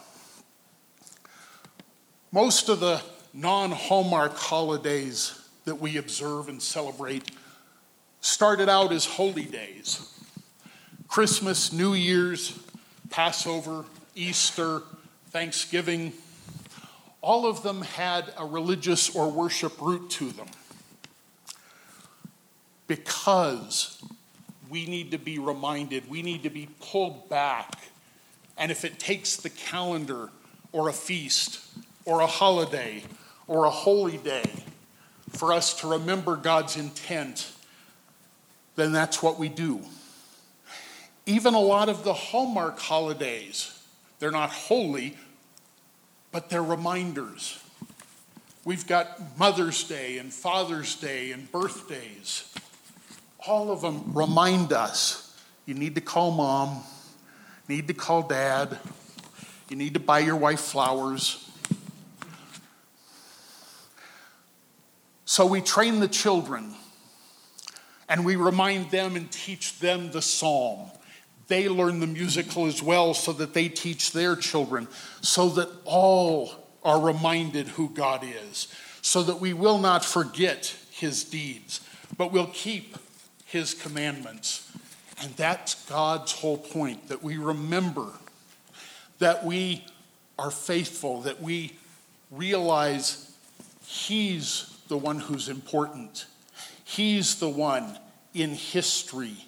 Most 2.32 2.70
of 2.70 2.80
the 2.80 3.02
non 3.34 3.72
Hallmark 3.72 4.36
holidays 4.36 5.40
that 5.66 5.76
we 5.76 5.98
observe 5.98 6.50
and 6.50 6.62
celebrate 6.62 7.32
started 8.22 8.70
out 8.70 8.92
as 8.92 9.06
holy 9.06 9.46
days 9.46 10.14
Christmas, 11.08 11.72
New 11.72 11.94
Year's, 11.94 12.60
Passover, 13.10 13.86
Easter, 14.16 14.82
Thanksgiving. 15.30 16.14
All 17.22 17.46
of 17.46 17.64
them 17.64 17.82
had 17.82 18.34
a 18.38 18.46
religious 18.46 19.16
or 19.16 19.30
worship 19.30 19.82
root 19.82 20.10
to 20.12 20.32
them 20.32 20.48
because 22.88 24.02
we 24.70 24.86
need 24.86 25.12
to 25.12 25.18
be 25.18 25.40
reminded, 25.40 26.10
we 26.10 26.22
need 26.22 26.44
to 26.44 26.50
be 26.50 26.70
pulled 26.80 27.30
back. 27.30 27.90
And 28.58 28.72
if 28.72 28.84
it 28.84 29.00
takes 29.00 29.36
the 29.36 29.50
calendar 29.50 30.30
or 30.72 30.90
a 30.90 30.94
feast 30.94 31.60
or 32.06 32.22
a 32.22 32.28
holiday 32.28 33.04
or 33.48 33.66
a 33.66 33.70
holy 33.70 34.18
day 34.18 34.50
for 35.30 35.54
us 35.54 35.80
to 35.82 35.88
remember 35.88 36.36
God's 36.36 36.78
intent, 36.78 37.52
then 38.76 38.92
that's 38.92 39.22
what 39.22 39.38
we 39.38 39.50
do. 39.50 39.82
Even 41.26 41.54
a 41.54 41.60
lot 41.60 41.90
of 41.90 42.04
the 42.04 42.14
Hallmark 42.14 42.80
holidays, 42.80 43.84
they're 44.20 44.32
not 44.32 44.50
holy, 44.50 45.18
but 46.32 46.50
they're 46.50 46.64
reminders. 46.64 47.62
We've 48.66 48.88
got 48.88 49.38
Mother's 49.38 49.84
Day 49.84 50.18
and 50.18 50.34
Father's 50.34 50.96
Day 50.96 51.32
and 51.32 51.52
birthdays 51.52 52.54
all 53.48 53.72
of 53.72 53.82
them 53.82 54.12
remind 54.14 54.74
us 54.74 55.24
you 55.66 55.74
need 55.74 55.96
to 55.96 56.02
call 56.02 56.32
mom, 56.32 56.84
need 57.68 57.88
to 57.88 57.94
call 57.94 58.24
dad, 58.24 58.78
you 59.70 59.76
need 59.76 59.94
to 59.94 60.00
buy 60.00 60.20
your 60.20 60.36
wife 60.36 60.62
flowers. 60.62 61.44
So 65.26 65.46
we 65.46 65.62
train 65.62 66.00
the 66.00 66.08
children 66.08 66.74
and 68.10 68.26
we 68.26 68.36
remind 68.38 68.92
them 68.92 69.16
and 69.16 69.30
teach 69.30 69.80
them 69.80 70.12
the 70.12 70.22
psalm. 70.22 70.90
They 71.48 71.70
learn 71.70 72.00
the 72.00 72.08
musical 72.08 72.66
as 72.66 72.82
well 72.82 73.14
so 73.14 73.34
that 73.34 73.54
they 73.54 73.70
teach 73.70 74.12
their 74.12 74.36
children, 74.36 74.88
so 75.22 75.50
that 75.50 75.70
all 75.86 76.52
are 76.84 77.00
reminded 77.02 77.68
who 77.70 77.90
God 77.90 78.24
is, 78.24 78.68
so 79.02 79.22
that 79.24 79.40
we 79.40 79.54
will 79.54 79.78
not 79.78 80.04
forget 80.04 80.76
his 80.92 81.24
deeds, 81.24 81.82
but 82.18 82.32
will 82.32 82.50
keep 82.54 82.98
his 83.48 83.74
commandments. 83.74 84.72
And 85.22 85.32
that's 85.32 85.86
God's 85.90 86.32
whole 86.32 86.58
point 86.58 87.08
that 87.08 87.24
we 87.24 87.38
remember, 87.38 88.08
that 89.20 89.44
we 89.46 89.84
are 90.38 90.52
faithful, 90.52 91.22
that 91.22 91.42
we 91.42 91.74
realize 92.30 93.36
he's 93.86 94.78
the 94.90 94.98
one 94.98 95.20
who's 95.20 95.50
important. 95.50 96.26
He's 96.84 97.40
the 97.40 97.50
one 97.50 97.98
in 98.34 98.52
history, 98.52 99.46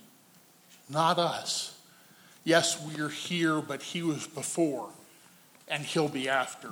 not 0.89 1.19
us. 1.19 1.77
Yes, 2.43 2.81
we're 2.81 3.09
here, 3.09 3.61
but 3.61 3.83
he 3.83 4.01
was 4.01 4.25
before, 4.25 4.89
and 5.67 5.83
he'll 5.83 6.09
be 6.09 6.27
after. 6.27 6.69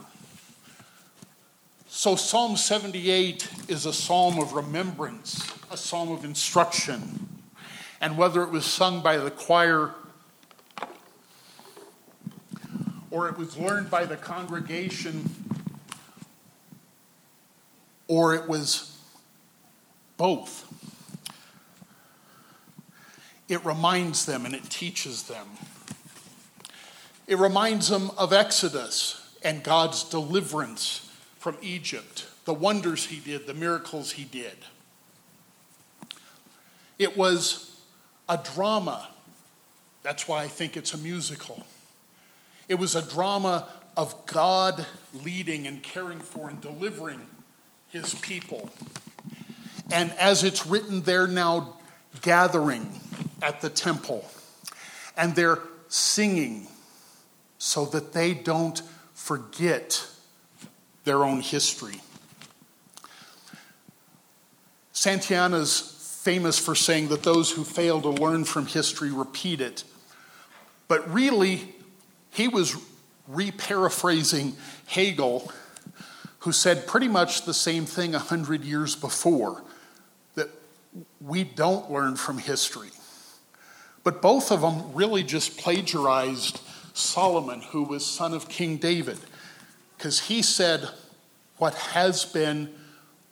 So, 1.90 2.18
Psalm 2.18 2.58
78 2.58 3.50
is 3.70 3.86
a 3.86 3.94
psalm 3.94 4.40
of 4.40 4.52
remembrance, 4.52 5.54
a 5.72 5.78
psalm 5.78 6.12
of 6.12 6.26
instruction. 6.26 7.30
And 8.02 8.18
whether 8.18 8.44
it 8.44 8.52
was 8.52 8.66
sung 8.66 9.02
by 9.02 9.18
the 9.18 9.32
choir 9.32 9.92
or 13.10 13.30
it 13.30 13.38
was 13.38 13.58
learned 13.58 13.90
by 13.90 14.04
the 14.04 14.18
congregation 14.18 15.30
or 18.10 18.36
it 18.36 18.50
was 18.50 19.00
both, 20.18 20.66
it 23.48 23.64
reminds 23.64 24.26
them 24.26 24.46
and 24.46 24.54
it 24.54 24.70
teaches 24.70 25.24
them. 25.24 25.48
It 27.28 27.38
reminds 27.38 27.88
them 27.88 28.12
of 28.18 28.34
Exodus 28.34 29.34
and 29.42 29.64
God's 29.64 30.04
deliverance 30.04 31.07
from 31.40 31.58
Egypt, 31.62 32.28
the 32.46 32.54
wonders 32.54 33.06
he 33.06 33.20
did, 33.20 33.48
the 33.48 33.54
miracles 33.54 34.12
he 34.12 34.24
did. 34.24 34.58
It 36.98 37.16
was 37.16 37.80
a 38.28 38.38
drama. 38.38 39.08
That's 40.04 40.28
why 40.28 40.44
I 40.44 40.48
think 40.48 40.76
it's 40.78 40.94
a 40.94 40.98
musical. 40.98 41.66
It 42.68 42.76
was 42.76 42.96
a 42.96 43.02
drama 43.02 43.68
of 43.96 44.26
God 44.26 44.86
leading 45.24 45.68
and 45.68 45.82
caring 45.82 46.20
for 46.20 46.50
and 46.50 46.60
delivering 46.60 47.22
his 47.90 48.14
people. 48.16 48.70
And 49.92 50.12
as 50.14 50.44
it's 50.44 50.66
written, 50.68 51.02
they're 51.02 51.28
now 51.28 51.76
gathering 52.22 53.00
at 53.42 53.62
the 53.62 53.70
temple 53.70 54.26
and 55.16 55.36
they're 55.36 55.60
singing 55.88 56.68
so 57.58 57.86
that 57.86 58.14
they 58.14 58.34
don't 58.34 58.82
forget 59.14 60.06
their 61.08 61.24
own 61.24 61.42
history. 61.42 62.02
Santayana's 64.92 66.20
famous 66.24 66.60
for 66.60 66.76
saying 66.76 67.08
that 67.08 67.24
those 67.24 67.52
who 67.52 67.64
fail 67.64 68.02
to 68.02 68.10
learn 68.10 68.44
from 68.44 68.66
history 68.66 69.12
repeat 69.12 69.62
it. 69.62 69.84
But 70.88 71.12
really, 71.12 71.74
he 72.30 72.48
was 72.48 72.76
reparaphrasing 73.32 74.54
Hegel, 74.86 75.52
who 76.40 76.52
said 76.52 76.86
pretty 76.88 77.08
much 77.08 77.46
the 77.46 77.54
same 77.54 77.86
thing 77.86 78.14
a 78.14 78.20
hundred 78.20 78.64
years 78.64 78.96
before 78.96 79.64
that 80.36 80.50
we 81.22 81.44
don't 81.44 81.90
learn 81.92 82.16
from 82.16 82.38
history. 82.38 82.90
But 84.04 84.22
both 84.22 84.52
of 84.52 84.62
them 84.62 84.94
really 84.94 85.24
just 85.24 85.58
plagiarized 85.58 86.60
Solomon, 86.94 87.62
who 87.62 87.84
was 87.84 88.06
son 88.06 88.34
of 88.34 88.50
King 88.50 88.78
David, 88.78 89.20
because 89.98 90.22
he 90.22 90.42
said, 90.42 90.88
What 91.58 91.74
has 91.74 92.26
been 92.26 92.74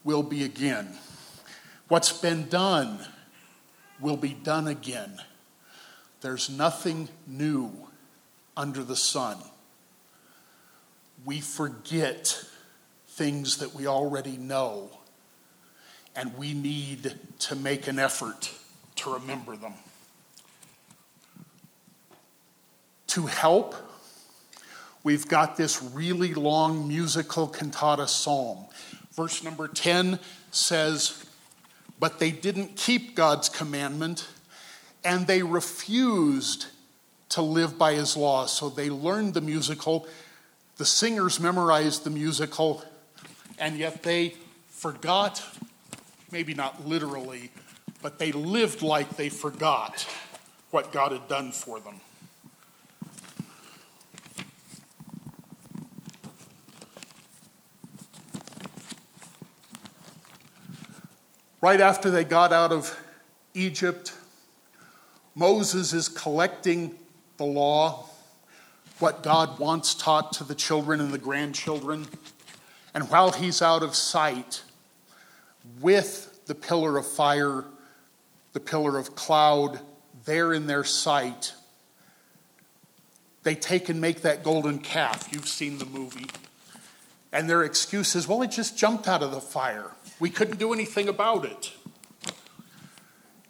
will 0.04 0.23
be 0.23 0.43
again. 0.43 0.97
What's 1.88 2.12
been 2.12 2.49
done 2.49 2.99
will 3.99 4.17
be 4.17 4.34
done 4.34 4.67
again. 4.67 5.21
There's 6.21 6.49
nothing 6.49 7.10
new 7.28 7.71
under 8.58 8.84
the 8.84 8.95
sun. 8.95 9.38
We 11.23 11.39
forget 11.39 12.43
things 13.10 13.58
that 13.58 13.73
we 13.73 13.88
already 13.88 14.38
know, 14.38 14.89
and 16.15 16.36
we 16.38 16.54
need 16.54 17.15
to 17.39 17.56
make 17.56 17.88
an 17.88 17.99
effort 17.99 18.51
to 18.97 19.13
remember 19.13 19.56
them. 19.56 19.73
To 23.08 23.28
help, 23.28 23.75
we've 25.05 25.27
got 25.27 25.55
this 25.55 25.81
really 25.93 26.33
long 26.33 26.85
musical 26.87 27.47
cantata 27.47 28.07
psalm. 28.07 28.65
Verse 29.13 29.43
number 29.43 29.69
10 29.69 30.19
says, 30.51 31.23
But 31.99 32.19
they 32.19 32.31
didn't 32.31 32.75
keep 32.75 33.15
God's 33.15 33.47
commandment, 33.47 34.27
and 35.05 35.27
they 35.27 35.43
refused 35.43 36.65
to 37.29 37.41
live 37.41 37.77
by 37.77 37.93
his 37.93 38.17
law. 38.17 38.47
So 38.47 38.67
they 38.67 38.89
learned 38.89 39.35
the 39.35 39.41
musical, 39.41 40.07
the 40.77 40.85
singers 40.85 41.39
memorized 41.39 42.03
the 42.03 42.09
musical, 42.09 42.83
and 43.59 43.77
yet 43.77 44.01
they 44.01 44.33
forgot, 44.69 45.41
maybe 46.31 46.55
not 46.55 46.87
literally, 46.87 47.51
but 48.01 48.17
they 48.17 48.31
lived 48.31 48.81
like 48.81 49.17
they 49.17 49.29
forgot 49.29 50.07
what 50.71 50.91
God 50.91 51.11
had 51.11 51.27
done 51.27 51.51
for 51.51 51.79
them. 51.79 52.01
Right 61.65 61.82
after 61.82 62.12
they 62.12 62.23
got 62.23 62.54
out 62.54 62.71
of 62.71 62.95
Egypt, 63.56 64.13
Moses 65.34 65.93
is 65.93 66.08
collecting 66.08 66.93
the 67.38 67.43
law, 67.43 68.08
what 68.99 69.23
God 69.23 69.58
wants 69.58 69.95
taught 69.95 70.32
to 70.34 70.43
the 70.43 70.54
children 70.54 71.01
and 71.01 71.12
the 71.12 71.17
grandchildren. 71.17 72.06
And 72.93 73.10
while 73.10 73.32
he's 73.32 73.63
out 73.63 73.82
of 73.82 73.95
sight, 73.95 74.62
with 75.82 76.39
the 76.45 76.54
pillar 76.54 76.99
of 76.99 77.08
fire, 77.08 77.65
the 78.54 78.60
pillar 78.60 78.99
of 78.99 79.15
cloud, 79.15 79.80
there 80.23 80.54
in 80.54 80.67
their 80.67 80.84
sight, 80.84 81.56
they 83.41 83.56
take 83.56 83.89
and 83.89 83.99
make 83.99 84.21
that 84.21 84.43
golden 84.43 84.78
calf. 84.78 85.30
You've 85.32 85.47
seen 85.47 85.80
the 85.80 85.88
movie. 85.88 86.28
And 87.35 87.49
their 87.49 87.63
excuse 87.63 88.15
is, 88.15 88.29
well, 88.29 88.41
it 88.43 88.51
just 88.51 88.77
jumped 88.77 89.09
out 89.09 89.21
of 89.21 89.31
the 89.31 89.41
fire. 89.41 89.91
We 90.21 90.29
couldn't 90.29 90.57
do 90.57 90.71
anything 90.71 91.09
about 91.09 91.43
it. 91.43 91.73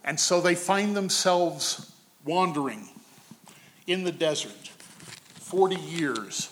And 0.03 0.19
so 0.19 0.41
they 0.41 0.55
find 0.55 0.97
themselves 0.97 1.93
wandering 2.25 2.89
in 3.85 4.03
the 4.03 4.11
desert 4.11 4.71
40 5.35 5.75
years. 5.75 6.49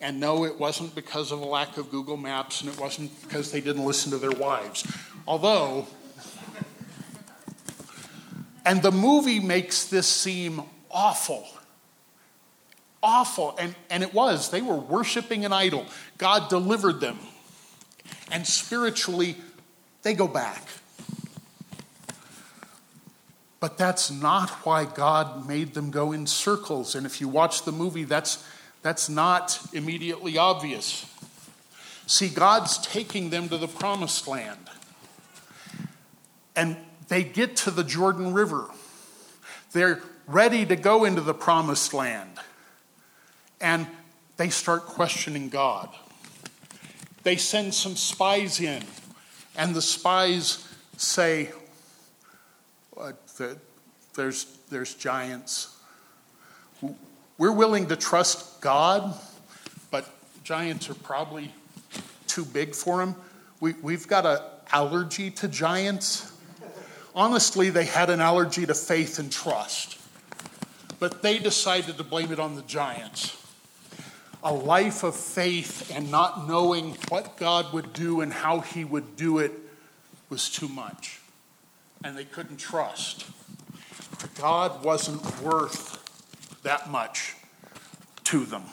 And 0.00 0.18
no, 0.18 0.44
it 0.44 0.58
wasn't 0.58 0.96
because 0.96 1.30
of 1.30 1.40
a 1.40 1.44
lack 1.44 1.76
of 1.76 1.92
Google 1.92 2.16
Maps, 2.16 2.60
and 2.60 2.68
it 2.68 2.80
wasn't 2.80 3.22
because 3.22 3.52
they 3.52 3.60
didn't 3.60 3.84
listen 3.84 4.10
to 4.10 4.18
their 4.18 4.32
wives. 4.32 4.84
Although, 5.28 5.86
and 8.66 8.82
the 8.82 8.90
movie 8.90 9.38
makes 9.38 9.84
this 9.84 10.08
seem 10.08 10.60
awful. 10.90 11.46
Awful. 13.06 13.54
And, 13.58 13.74
and 13.90 14.02
it 14.02 14.14
was. 14.14 14.50
They 14.50 14.62
were 14.62 14.76
worshiping 14.76 15.44
an 15.44 15.52
idol. 15.52 15.86
God 16.18 16.48
delivered 16.48 17.00
them 17.00 17.18
and 18.30 18.46
spiritually, 18.46 19.36
they 20.02 20.14
go 20.14 20.28
back. 20.28 20.62
But 23.60 23.78
that's 23.78 24.10
not 24.10 24.50
why 24.66 24.84
God 24.84 25.48
made 25.48 25.74
them 25.74 25.90
go 25.90 26.12
in 26.12 26.26
circles. 26.26 26.94
And 26.94 27.06
if 27.06 27.20
you 27.20 27.28
watch 27.28 27.64
the 27.64 27.72
movie, 27.72 28.04
that's, 28.04 28.46
that's 28.82 29.08
not 29.08 29.58
immediately 29.72 30.36
obvious. 30.36 31.06
See, 32.06 32.28
God's 32.28 32.78
taking 32.78 33.30
them 33.30 33.48
to 33.48 33.56
the 33.56 33.68
promised 33.68 34.28
land. 34.28 34.68
And 36.54 36.76
they 37.08 37.24
get 37.24 37.56
to 37.58 37.70
the 37.70 37.84
Jordan 37.84 38.34
River. 38.34 38.68
They're 39.72 40.02
ready 40.26 40.66
to 40.66 40.76
go 40.76 41.04
into 41.04 41.22
the 41.22 41.34
promised 41.34 41.94
land. 41.94 42.38
And 43.64 43.88
they 44.36 44.50
start 44.50 44.86
questioning 44.86 45.48
God 45.48 45.88
they 47.24 47.36
send 47.36 47.74
some 47.74 47.96
spies 47.96 48.60
in, 48.60 48.82
and 49.56 49.74
the 49.74 49.82
spies 49.82 50.68
say, 50.96 51.50
uh, 52.96 53.12
there's, 54.14 54.44
there's 54.70 54.94
giants. 54.94 55.76
We're 57.38 57.52
willing 57.52 57.88
to 57.88 57.96
trust 57.96 58.60
God, 58.60 59.18
but 59.90 60.08
giants 60.44 60.88
are 60.90 60.94
probably 60.94 61.52
too 62.28 62.44
big 62.44 62.74
for 62.74 63.02
him. 63.02 63.16
We, 63.58 63.72
we've 63.82 64.06
got 64.06 64.26
an 64.26 64.38
allergy 64.70 65.30
to 65.30 65.48
giants. 65.48 66.30
Honestly, 67.14 67.70
they 67.70 67.86
had 67.86 68.10
an 68.10 68.20
allergy 68.20 68.66
to 68.66 68.74
faith 68.74 69.18
and 69.18 69.32
trust, 69.32 69.98
but 70.98 71.22
they 71.22 71.38
decided 71.38 71.96
to 71.96 72.04
blame 72.04 72.30
it 72.32 72.38
on 72.38 72.54
the 72.54 72.62
giants 72.62 73.43
a 74.44 74.52
life 74.52 75.02
of 75.02 75.16
faith 75.16 75.90
and 75.94 76.10
not 76.10 76.46
knowing 76.46 76.94
what 77.08 77.38
God 77.38 77.72
would 77.72 77.94
do 77.94 78.20
and 78.20 78.32
how 78.32 78.60
He 78.60 78.84
would 78.84 79.16
do 79.16 79.38
it 79.38 79.52
was 80.28 80.50
too 80.50 80.68
much. 80.68 81.20
And 82.04 82.16
they 82.16 82.24
couldn't 82.24 82.58
trust. 82.58 83.24
God 84.38 84.84
wasn't 84.84 85.40
worth 85.40 86.00
that 86.62 86.90
much 86.90 87.34
to 88.24 88.44
them. 88.44 88.64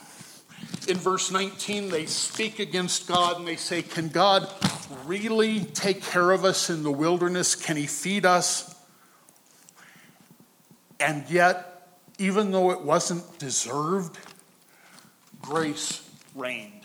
In 0.88 0.98
verse 0.98 1.32
19, 1.32 1.90
they 1.90 2.06
speak 2.06 2.60
against 2.60 3.08
God 3.08 3.38
and 3.38 3.48
they 3.48 3.56
say, 3.56 3.82
Can 3.82 4.10
God 4.10 4.50
really 5.06 5.62
take 5.62 6.04
care 6.04 6.32
of 6.32 6.44
us 6.44 6.70
in 6.70 6.84
the 6.84 6.92
wilderness? 6.92 7.56
Can 7.56 7.78
He 7.78 7.88
feed 7.88 8.26
us? 8.26 8.76
And 11.00 11.28
yet, 11.30 11.88
even 12.20 12.52
though 12.52 12.72
it 12.72 12.82
wasn't 12.82 13.40
deserved, 13.40 14.18
grace 15.42 16.08
reigned. 16.36 16.82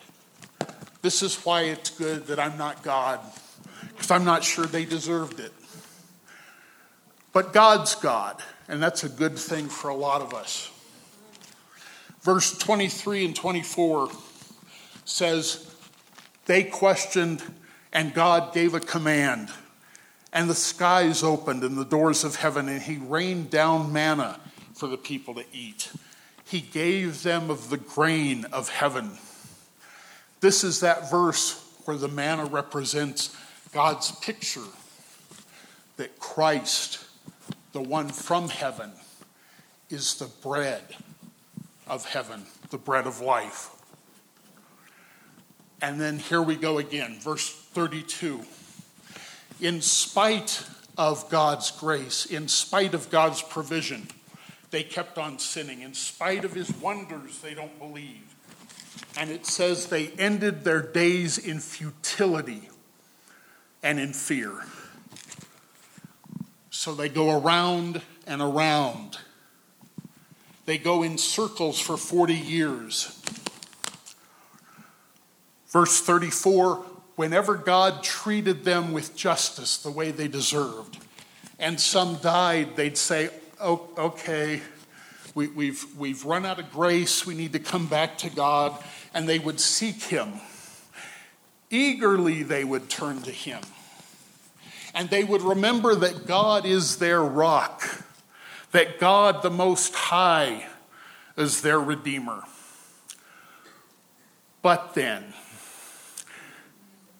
This 1.03 1.23
is 1.23 1.37
why 1.45 1.63
it's 1.63 1.91
good 1.91 2.27
that 2.27 2.41
I'm 2.41 2.59
not 2.59 2.83
God, 2.83 3.21
because 3.91 4.11
I'm 4.11 4.25
not 4.25 4.43
sure 4.43 4.67
they 4.67 4.85
deserved 4.85 5.41
it. 5.41 5.53
But 7.33 7.53
God's 7.53 7.95
God, 7.95 8.43
and 8.67 8.83
that's 8.83 9.05
a 9.05 9.09
good 9.09 9.39
thing 9.39 9.69
for 9.69 9.89
a 9.89 9.95
lot 9.95 10.23
of 10.23 10.35
us. 10.35 10.71
Verse 12.23 12.57
23 12.59 13.27
and 13.27 13.37
24 13.37 14.11
says, 15.05 15.73
They 16.47 16.65
questioned, 16.65 17.43
and 17.93 18.13
God 18.13 18.53
gave 18.53 18.75
a 18.75 18.81
command. 18.81 19.51
And 20.33 20.51
the 20.51 20.55
skies 20.55 21.23
opened 21.23 21.63
and 21.63 21.79
the 21.79 21.85
doors 21.85 22.25
of 22.25 22.37
heaven, 22.37 22.69
and 22.69 22.83
he 22.83 22.97
rained 22.97 23.51
down 23.51 23.93
manna 23.93 24.41
for 24.75 24.89
the 24.89 24.99
people 24.99 25.35
to 25.35 25.45
eat. 25.53 25.91
He 26.47 26.61
gave 26.61 27.23
them 27.23 27.51
of 27.51 27.71
the 27.71 27.77
grain 27.77 28.45
of 28.47 28.69
heaven. 28.69 29.19
This 30.41 30.63
is 30.63 30.81
that 30.81 31.11
verse 31.11 31.63
where 31.85 31.97
the 31.97 32.09
manna 32.09 32.45
represents 32.45 33.37
God's 33.73 34.13
picture 34.13 34.63
that 35.97 36.19
Christ, 36.19 37.05
the 37.73 37.81
one 37.81 38.09
from 38.09 38.49
heaven, 38.49 38.93
is 39.91 40.15
the 40.15 40.31
bread 40.43 40.83
of 41.87 42.05
heaven, 42.05 42.45
the 42.71 42.79
bread 42.79 43.07
of 43.07 43.21
life. 43.21 43.71
And 45.81 46.01
then 46.01 46.19
here 46.19 46.43
we 46.43 46.57
go 46.57 46.79
again, 46.79 47.19
verse 47.21 47.51
32. 47.51 48.41
In 49.61 49.81
spite 49.81 50.65
of 50.97 51.29
God's 51.29 51.71
grace, 51.71 52.27
in 52.27 52.49
spite 52.49 52.95
of 52.95 53.11
God's 53.11 53.43
provision, 53.43 54.09
they 54.71 54.83
kept 54.83 55.19
on 55.19 55.39
sinning. 55.39 55.83
In 55.83 55.95
spite 55.95 56.45
of 56.45 56.53
his 56.53 56.71
wonders, 56.77 57.39
they 57.41 57.55
don't 57.55 57.79
believe. 57.79 58.35
And 59.17 59.31
it 59.31 59.47
says 59.47 59.87
they 59.87 60.09
ended 60.19 60.65
their 60.65 60.83
days 60.83 61.39
in 61.39 61.61
futility 61.61 62.69
and 63.83 63.99
in 63.99 64.13
fear. 64.13 64.65
So 66.71 66.95
they 66.95 67.09
go 67.09 67.39
around 67.41 68.03
and 68.27 68.43
around. 68.43 69.19
They 70.67 70.79
go 70.79 71.03
in 71.03 71.17
circles 71.19 71.81
for 71.81 71.97
40 71.97 72.35
years. 72.35 73.23
Verse 75.69 76.01
34 76.01 76.85
whenever 77.17 77.55
God 77.55 78.03
treated 78.03 78.65
them 78.65 78.93
with 78.93 79.17
justice 79.17 79.79
the 79.79 79.91
way 79.91 80.11
they 80.11 80.29
deserved, 80.29 80.99
and 81.59 81.81
some 81.81 82.17
died, 82.17 82.77
they'd 82.77 82.99
say, 82.99 83.31
okay, 83.61 84.61
we, 85.35 85.49
we've, 85.49 85.85
we've 85.97 86.25
run 86.25 86.47
out 86.47 86.59
of 86.59 86.71
grace, 86.73 87.27
we 87.27 87.35
need 87.35 87.53
to 87.53 87.59
come 87.59 87.87
back 87.87 88.19
to 88.19 88.31
God, 88.31 88.83
and 89.15 89.29
they 89.29 89.39
would 89.39 89.61
seek 89.61 90.03
Him. 90.05 90.35
Eagerly 91.71 92.43
they 92.43 92.65
would 92.65 92.89
turn 92.89 93.23
to 93.23 93.31
Him. 93.31 93.61
And 94.95 95.11
they 95.11 95.25
would 95.25 95.43
remember 95.43 95.95
that 95.95 96.27
God 96.27 96.65
is 96.65 96.97
their 96.97 97.23
rock, 97.23 98.05
that 98.73 98.99
God, 98.99 99.43
the 99.43 99.51
Most 99.51 99.95
High, 99.95 100.67
is 101.37 101.61
their 101.61 101.79
Redeemer. 101.79 102.45
But 104.63 104.95
then, 104.95 105.35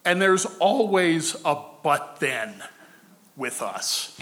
and 0.03 0.21
there's 0.21 0.45
always 0.59 1.35
a 1.45 1.55
but 1.83 2.19
then 2.19 2.63
with 3.35 3.61
us. 3.61 4.17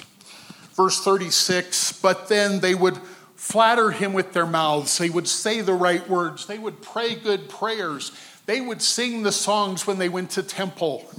Verse 0.75 1.03
36 1.03 1.93
But 2.01 2.27
then 2.27 2.59
they 2.59 2.75
would 2.75 2.97
flatter 3.35 3.91
him 3.91 4.13
with 4.13 4.33
their 4.33 4.45
mouths, 4.45 4.97
they 4.97 5.09
would 5.09 5.27
say 5.27 5.61
the 5.61 5.73
right 5.73 6.07
words, 6.09 6.45
they 6.45 6.57
would 6.57 6.81
pray 6.81 7.15
good 7.15 7.49
prayers, 7.49 8.11
they 8.45 8.61
would 8.61 8.81
sing 8.81 9.23
the 9.23 9.31
songs 9.31 9.87
when 9.87 9.97
they 9.97 10.09
went 10.09 10.31
to 10.31 10.43
temple. 10.43 11.09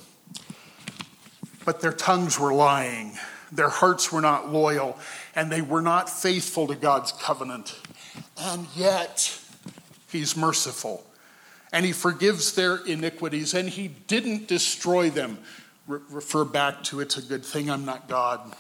But 1.65 1.81
their 1.81 1.93
tongues 1.93 2.39
were 2.39 2.55
lying, 2.55 3.19
their 3.51 3.69
hearts 3.69 4.13
were 4.13 4.21
not 4.21 4.53
loyal, 4.53 4.99
and 5.35 5.51
they 5.51 5.63
were 5.63 5.83
not 5.83 6.09
faithful 6.09 6.67
to 6.69 6.75
God's 6.75 7.13
covenant. 7.13 7.79
And 8.39 8.67
yet, 8.77 9.41
he's 10.09 10.37
merciful 10.37 11.07
and 11.73 11.85
he 11.85 11.93
forgives 11.93 12.53
their 12.53 12.77
iniquities, 12.77 13.55
and 13.55 13.69
he 13.69 13.89
didn't 13.89 14.49
destroy 14.49 15.11
them. 15.11 15.39
Re- 15.87 16.01
refer 16.11 16.45
back 16.45 16.83
to 16.85 17.01
it's 17.01 17.17
a 17.19 17.23
good 17.23 17.45
thing 17.45 17.71
I'm 17.71 17.85
not 17.85 18.09
God. 18.09 18.55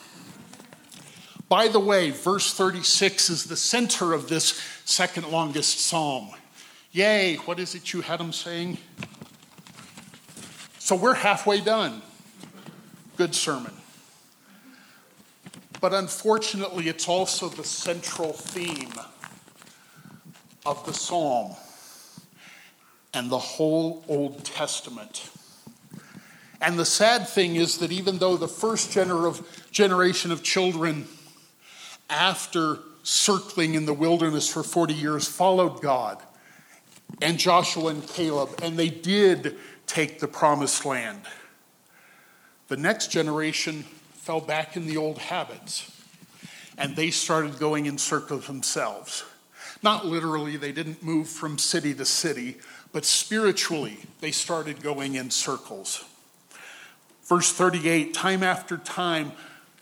By 1.48 1.68
the 1.68 1.78
way, 1.78 2.10
verse 2.10 2.52
36 2.52 3.30
is 3.30 3.44
the 3.44 3.56
center 3.56 4.12
of 4.12 4.28
this 4.28 4.60
second 4.84 5.28
longest 5.28 5.80
psalm. 5.80 6.30
Yay, 6.90 7.36
what 7.36 7.60
is 7.60 7.74
it 7.74 7.92
you 7.92 8.00
had 8.00 8.20
him 8.20 8.32
saying? 8.32 8.78
So 10.78 10.96
we're 10.96 11.14
halfway 11.14 11.60
done. 11.60 12.02
Good 13.16 13.34
sermon. 13.34 13.72
But 15.80 15.94
unfortunately, 15.94 16.88
it's 16.88 17.08
also 17.08 17.48
the 17.48 17.64
central 17.64 18.32
theme 18.32 18.92
of 20.64 20.84
the 20.84 20.92
psalm 20.92 21.54
and 23.14 23.30
the 23.30 23.38
whole 23.38 24.04
Old 24.08 24.44
Testament. 24.44 25.30
And 26.60 26.78
the 26.78 26.84
sad 26.84 27.28
thing 27.28 27.56
is 27.56 27.78
that 27.78 27.92
even 27.92 28.18
though 28.18 28.36
the 28.36 28.48
first 28.48 28.90
gener- 28.90 29.44
generation 29.70 30.32
of 30.32 30.42
children, 30.42 31.06
after 32.08 32.78
circling 33.02 33.74
in 33.74 33.86
the 33.86 33.94
wilderness 33.94 34.48
for 34.48 34.62
40 34.62 34.94
years, 34.94 35.28
followed 35.28 35.80
God 35.80 36.18
and 37.22 37.38
Joshua 37.38 37.88
and 37.88 38.06
Caleb, 38.06 38.60
and 38.62 38.78
they 38.78 38.88
did 38.88 39.56
take 39.86 40.18
the 40.18 40.28
promised 40.28 40.84
land, 40.84 41.22
the 42.68 42.76
next 42.76 43.10
generation 43.10 43.84
fell 44.14 44.40
back 44.40 44.76
in 44.76 44.86
the 44.86 44.96
old 44.96 45.18
habits 45.18 45.92
and 46.78 46.96
they 46.96 47.10
started 47.10 47.58
going 47.58 47.86
in 47.86 47.96
circles 47.96 48.46
themselves. 48.46 49.24
Not 49.82 50.04
literally, 50.04 50.56
they 50.56 50.72
didn't 50.72 51.02
move 51.02 51.28
from 51.28 51.58
city 51.58 51.94
to 51.94 52.04
city, 52.04 52.56
but 52.92 53.04
spiritually, 53.04 53.98
they 54.20 54.30
started 54.30 54.82
going 54.82 55.14
in 55.14 55.30
circles. 55.30 56.04
Verse 57.24 57.52
38 57.52 58.12
time 58.14 58.42
after 58.42 58.76
time, 58.76 59.32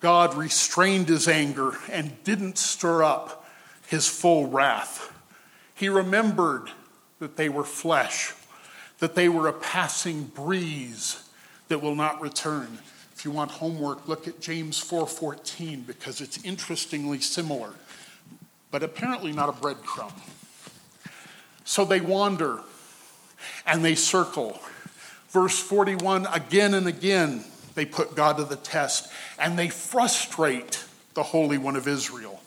God 0.04 0.34
restrained 0.34 1.08
his 1.08 1.26
anger 1.26 1.78
and 1.90 2.22
didn't 2.24 2.58
stir 2.58 3.02
up 3.02 3.48
his 3.86 4.06
full 4.06 4.46
wrath. 4.48 5.10
He 5.74 5.88
remembered 5.88 6.68
that 7.20 7.38
they 7.38 7.48
were 7.48 7.64
flesh, 7.64 8.34
that 8.98 9.14
they 9.14 9.30
were 9.30 9.48
a 9.48 9.52
passing 9.54 10.24
breeze 10.24 11.26
that 11.68 11.80
will 11.80 11.94
not 11.94 12.20
return. 12.20 12.80
If 13.14 13.24
you 13.24 13.30
want 13.30 13.52
homework, 13.52 14.06
look 14.06 14.28
at 14.28 14.42
James 14.42 14.78
4:14 14.78 15.86
because 15.86 16.20
it's 16.20 16.36
interestingly 16.44 17.22
similar, 17.22 17.72
but 18.70 18.82
apparently 18.82 19.32
not 19.32 19.48
a 19.48 19.52
breadcrumb. 19.52 20.12
So 21.64 21.86
they 21.86 22.02
wander 22.02 22.60
and 23.64 23.82
they 23.82 23.94
circle. 23.94 24.60
Verse 25.30 25.58
41 25.58 26.26
again 26.26 26.74
and 26.74 26.86
again, 26.86 27.46
they 27.74 27.84
put 27.84 28.14
God 28.14 28.36
to 28.36 28.44
the 28.44 28.56
test 28.56 29.10
and 29.38 29.58
they 29.58 29.68
frustrate 29.68 30.84
the 31.14 31.22
Holy 31.22 31.58
One 31.58 31.76
of 31.76 31.88
Israel. 31.88 32.40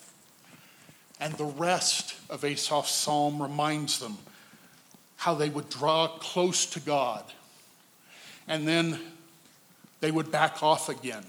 And 1.19 1.33
the 1.33 1.45
rest 1.45 2.15
of 2.29 2.43
Asaph's 2.43 2.91
psalm 2.91 3.41
reminds 3.41 3.99
them 3.99 4.17
how 5.17 5.33
they 5.33 5.49
would 5.49 5.69
draw 5.69 6.07
close 6.07 6.65
to 6.67 6.79
God 6.79 7.23
and 8.47 8.67
then 8.67 8.99
they 9.99 10.11
would 10.11 10.31
back 10.31 10.61
off 10.63 10.89
again. 10.89 11.25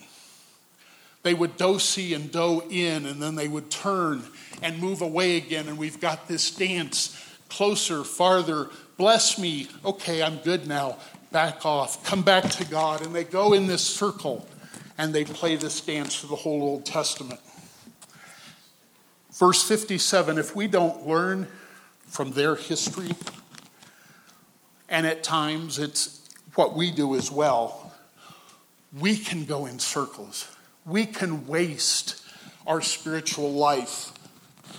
They 1.23 1.35
would 1.35 1.57
do 1.57 1.79
see 1.79 2.15
and 2.15 2.31
do 2.31 2.63
in, 2.71 3.05
and 3.05 3.21
then 3.21 3.35
they 3.35 3.49
would 3.49 3.71
turn 3.71 4.23
and 4.63 4.79
move 4.79 5.03
away 5.03 5.37
again. 5.37 5.67
And 5.67 5.77
we've 5.77 6.01
got 6.01 6.29
this 6.29 6.51
dance 6.51 7.19
closer, 7.49 8.05
farther, 8.05 8.71
Bless 8.99 9.39
me. 9.39 9.69
Okay, 9.85 10.25
I'm 10.25 10.39
good 10.39 10.67
now. 10.67 10.99
Back 11.31 11.67
off. 11.67 12.05
Come 12.05 12.23
back 12.23 12.45
to 12.51 12.64
God. 12.64 13.05
And 13.05 13.14
they 13.14 13.25
go 13.25 13.53
in 13.53 13.67
this 13.67 13.83
circle 13.83 14.47
and 14.97 15.14
they 15.14 15.25
play 15.25 15.57
this 15.57 15.81
dance 15.81 16.14
for 16.14 16.27
the 16.27 16.37
whole 16.37 16.62
Old 16.62 16.85
Testament. 16.85 17.41
Verse 19.33 19.62
57 19.62 20.38
if 20.38 20.57
we 20.57 20.67
don't 20.67 21.07
learn 21.07 21.47
from 22.07 22.33
their 22.33 22.57
history, 22.57 23.11
and 24.88 25.07
at 25.07 25.23
times 25.23 25.79
it's 25.79 26.29
what 26.55 26.75
we 26.75 26.91
do 26.91 27.14
as 27.14 27.31
well, 27.31 27.93
we 28.99 29.17
can 29.17 29.45
go 29.45 29.67
in 29.67 29.79
circles. 29.79 30.49
We 30.85 31.07
can 31.07 31.47
waste 31.47 32.23
our 32.67 32.81
spiritual 32.81 33.53
life 33.53 34.12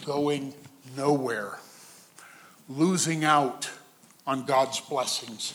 going 0.05 0.53
nowhere, 0.97 1.59
losing 2.67 3.23
out 3.23 3.69
on 4.25 4.45
God's 4.45 4.81
blessings. 4.81 5.53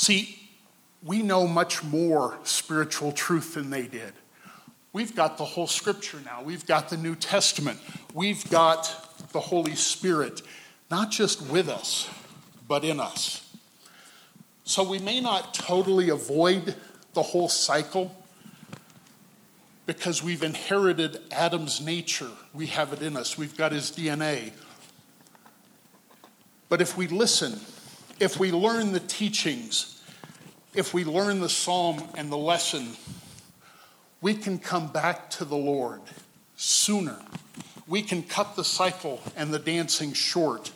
See, 0.00 0.38
we 1.02 1.20
know 1.20 1.46
much 1.46 1.84
more 1.84 2.38
spiritual 2.44 3.12
truth 3.12 3.52
than 3.52 3.68
they 3.68 3.86
did. 3.86 4.14
We've 4.94 5.14
got 5.14 5.36
the 5.36 5.44
whole 5.44 5.66
scripture 5.66 6.16
now. 6.24 6.42
We've 6.42 6.64
got 6.64 6.88
the 6.88 6.96
New 6.96 7.14
Testament. 7.14 7.78
We've 8.14 8.48
got 8.48 9.28
the 9.32 9.40
Holy 9.40 9.74
Spirit, 9.74 10.40
not 10.90 11.10
just 11.10 11.42
with 11.42 11.68
us, 11.68 12.08
but 12.66 12.82
in 12.82 12.98
us. 12.98 13.46
So 14.64 14.88
we 14.88 15.00
may 15.00 15.20
not 15.20 15.52
totally 15.52 16.08
avoid 16.08 16.76
the 17.12 17.22
whole 17.22 17.50
cycle 17.50 18.16
because 19.84 20.22
we've 20.22 20.42
inherited 20.42 21.20
Adam's 21.30 21.78
nature. 21.78 22.30
We 22.54 22.68
have 22.68 22.94
it 22.94 23.02
in 23.02 23.18
us, 23.18 23.36
we've 23.36 23.54
got 23.54 23.72
his 23.72 23.90
DNA. 23.90 24.52
But 26.70 26.80
if 26.80 26.96
we 26.96 27.06
listen, 27.06 27.60
if 28.20 28.38
we 28.38 28.52
learn 28.52 28.92
the 28.92 29.00
teachings, 29.00 30.02
if 30.74 30.92
we 30.92 31.04
learn 31.04 31.40
the 31.40 31.48
psalm 31.48 32.02
and 32.14 32.30
the 32.30 32.36
lesson, 32.36 32.88
we 34.20 34.34
can 34.34 34.58
come 34.58 34.88
back 34.88 35.30
to 35.30 35.44
the 35.46 35.56
Lord 35.56 36.02
sooner. 36.54 37.16
We 37.88 38.02
can 38.02 38.22
cut 38.22 38.54
the 38.54 38.62
cycle 38.62 39.20
and 39.34 39.52
the 39.52 39.58
dancing 39.58 40.12
short, 40.12 40.70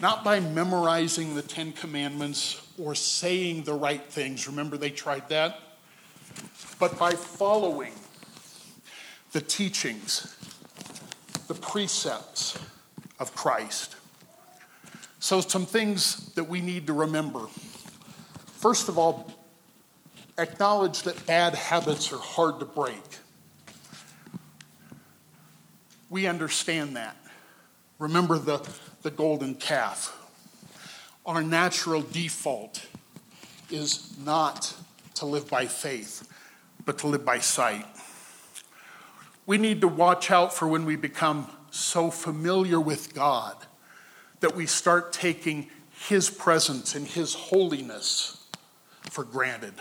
not 0.00 0.24
by 0.24 0.40
memorizing 0.40 1.34
the 1.34 1.42
Ten 1.42 1.72
Commandments 1.72 2.66
or 2.78 2.94
saying 2.94 3.64
the 3.64 3.74
right 3.74 4.04
things. 4.04 4.48
Remember, 4.48 4.78
they 4.78 4.90
tried 4.90 5.28
that? 5.28 5.60
But 6.80 6.98
by 6.98 7.12
following 7.12 7.92
the 9.32 9.42
teachings, 9.42 10.34
the 11.46 11.54
precepts 11.54 12.58
of 13.18 13.34
Christ. 13.34 13.96
So, 15.20 15.40
some 15.40 15.66
things 15.66 16.32
that 16.34 16.44
we 16.44 16.60
need 16.60 16.86
to 16.86 16.92
remember. 16.92 17.46
First 18.58 18.88
of 18.88 18.98
all, 18.98 19.32
acknowledge 20.38 21.02
that 21.02 21.26
bad 21.26 21.54
habits 21.54 22.12
are 22.12 22.18
hard 22.18 22.60
to 22.60 22.64
break. 22.64 23.02
We 26.08 26.26
understand 26.26 26.96
that. 26.96 27.16
Remember 27.98 28.38
the, 28.38 28.66
the 29.02 29.10
golden 29.10 29.56
calf. 29.56 30.14
Our 31.26 31.42
natural 31.42 32.02
default 32.02 32.86
is 33.70 34.16
not 34.24 34.74
to 35.14 35.26
live 35.26 35.50
by 35.50 35.66
faith, 35.66 36.32
but 36.86 36.98
to 36.98 37.08
live 37.08 37.24
by 37.24 37.40
sight. 37.40 37.86
We 39.46 39.58
need 39.58 39.80
to 39.80 39.88
watch 39.88 40.30
out 40.30 40.54
for 40.54 40.68
when 40.68 40.84
we 40.84 40.94
become 40.94 41.50
so 41.70 42.10
familiar 42.10 42.80
with 42.80 43.14
God 43.14 43.56
that 44.40 44.54
we 44.54 44.66
start 44.66 45.12
taking 45.12 45.68
His 46.08 46.30
presence 46.30 46.94
and 46.94 47.06
His 47.06 47.34
holiness 47.34 48.46
for 49.10 49.24
granted. 49.24 49.74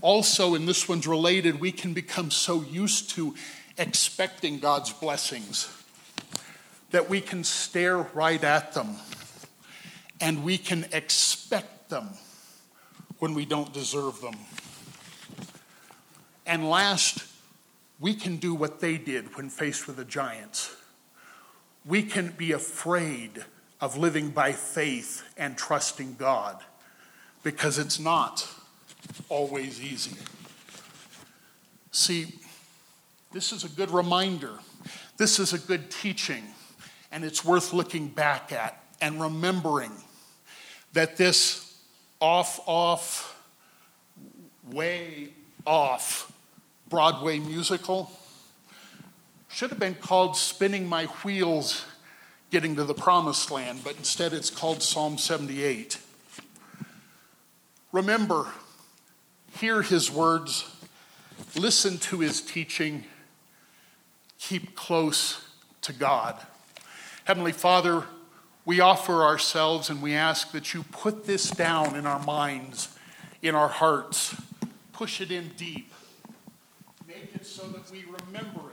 Also, 0.00 0.54
and 0.54 0.66
this 0.66 0.88
one's 0.88 1.06
related, 1.06 1.60
we 1.60 1.70
can 1.70 1.92
become 1.92 2.30
so 2.30 2.62
used 2.62 3.10
to 3.10 3.34
expecting 3.78 4.58
God's 4.58 4.92
blessings 4.92 5.72
that 6.90 7.08
we 7.08 7.20
can 7.20 7.44
stare 7.44 7.98
right 7.98 8.42
at 8.42 8.74
them 8.74 8.96
and 10.20 10.44
we 10.44 10.58
can 10.58 10.86
expect 10.92 11.88
them 11.88 12.08
when 13.18 13.34
we 13.34 13.44
don't 13.44 13.72
deserve 13.72 14.20
them. 14.20 14.34
And 16.46 16.68
last, 16.68 17.24
we 18.00 18.14
can 18.14 18.36
do 18.36 18.54
what 18.54 18.80
they 18.80 18.98
did 18.98 19.36
when 19.36 19.48
faced 19.48 19.86
with 19.86 19.96
the 19.96 20.04
giants. 20.04 20.74
We 21.84 22.02
can 22.02 22.30
be 22.30 22.52
afraid 22.52 23.44
of 23.80 23.96
living 23.96 24.30
by 24.30 24.52
faith 24.52 25.22
and 25.36 25.56
trusting 25.56 26.14
God 26.14 26.62
because 27.42 27.78
it's 27.78 27.98
not 27.98 28.48
always 29.28 29.82
easy. 29.82 30.16
See, 31.90 32.38
this 33.32 33.52
is 33.52 33.64
a 33.64 33.68
good 33.68 33.90
reminder. 33.90 34.52
This 35.16 35.38
is 35.38 35.52
a 35.52 35.58
good 35.58 35.90
teaching, 35.90 36.44
and 37.10 37.24
it's 37.24 37.44
worth 37.44 37.72
looking 37.72 38.08
back 38.08 38.52
at 38.52 38.82
and 39.00 39.20
remembering 39.20 39.92
that 40.92 41.16
this 41.16 41.76
off, 42.20 42.60
off, 42.66 43.42
way 44.70 45.30
off 45.66 46.32
Broadway 46.88 47.38
musical 47.38 48.10
should 49.52 49.68
have 49.68 49.78
been 49.78 49.94
called 49.94 50.34
Spinning 50.34 50.88
My 50.88 51.04
Wheels 51.04 51.84
Getting 52.50 52.74
to 52.76 52.84
the 52.84 52.94
Promised 52.94 53.50
Land, 53.50 53.80
but 53.84 53.96
instead 53.98 54.32
it's 54.32 54.48
called 54.48 54.82
Psalm 54.82 55.18
78. 55.18 55.98
Remember, 57.92 58.46
hear 59.58 59.82
his 59.82 60.10
words, 60.10 60.74
listen 61.54 61.98
to 61.98 62.20
his 62.20 62.40
teaching, 62.40 63.04
keep 64.38 64.74
close 64.74 65.44
to 65.82 65.92
God. 65.92 66.34
Heavenly 67.24 67.52
Father, 67.52 68.04
we 68.64 68.80
offer 68.80 69.22
ourselves 69.22 69.90
and 69.90 70.00
we 70.00 70.14
ask 70.14 70.52
that 70.52 70.72
you 70.72 70.82
put 70.84 71.26
this 71.26 71.50
down 71.50 71.94
in 71.94 72.06
our 72.06 72.24
minds, 72.24 72.96
in 73.42 73.54
our 73.54 73.68
hearts, 73.68 74.34
push 74.94 75.20
it 75.20 75.30
in 75.30 75.50
deep, 75.58 75.92
make 77.06 77.34
it 77.34 77.44
so 77.44 77.66
that 77.68 77.90
we 77.90 78.04
remember 78.26 78.70
it 78.70 78.71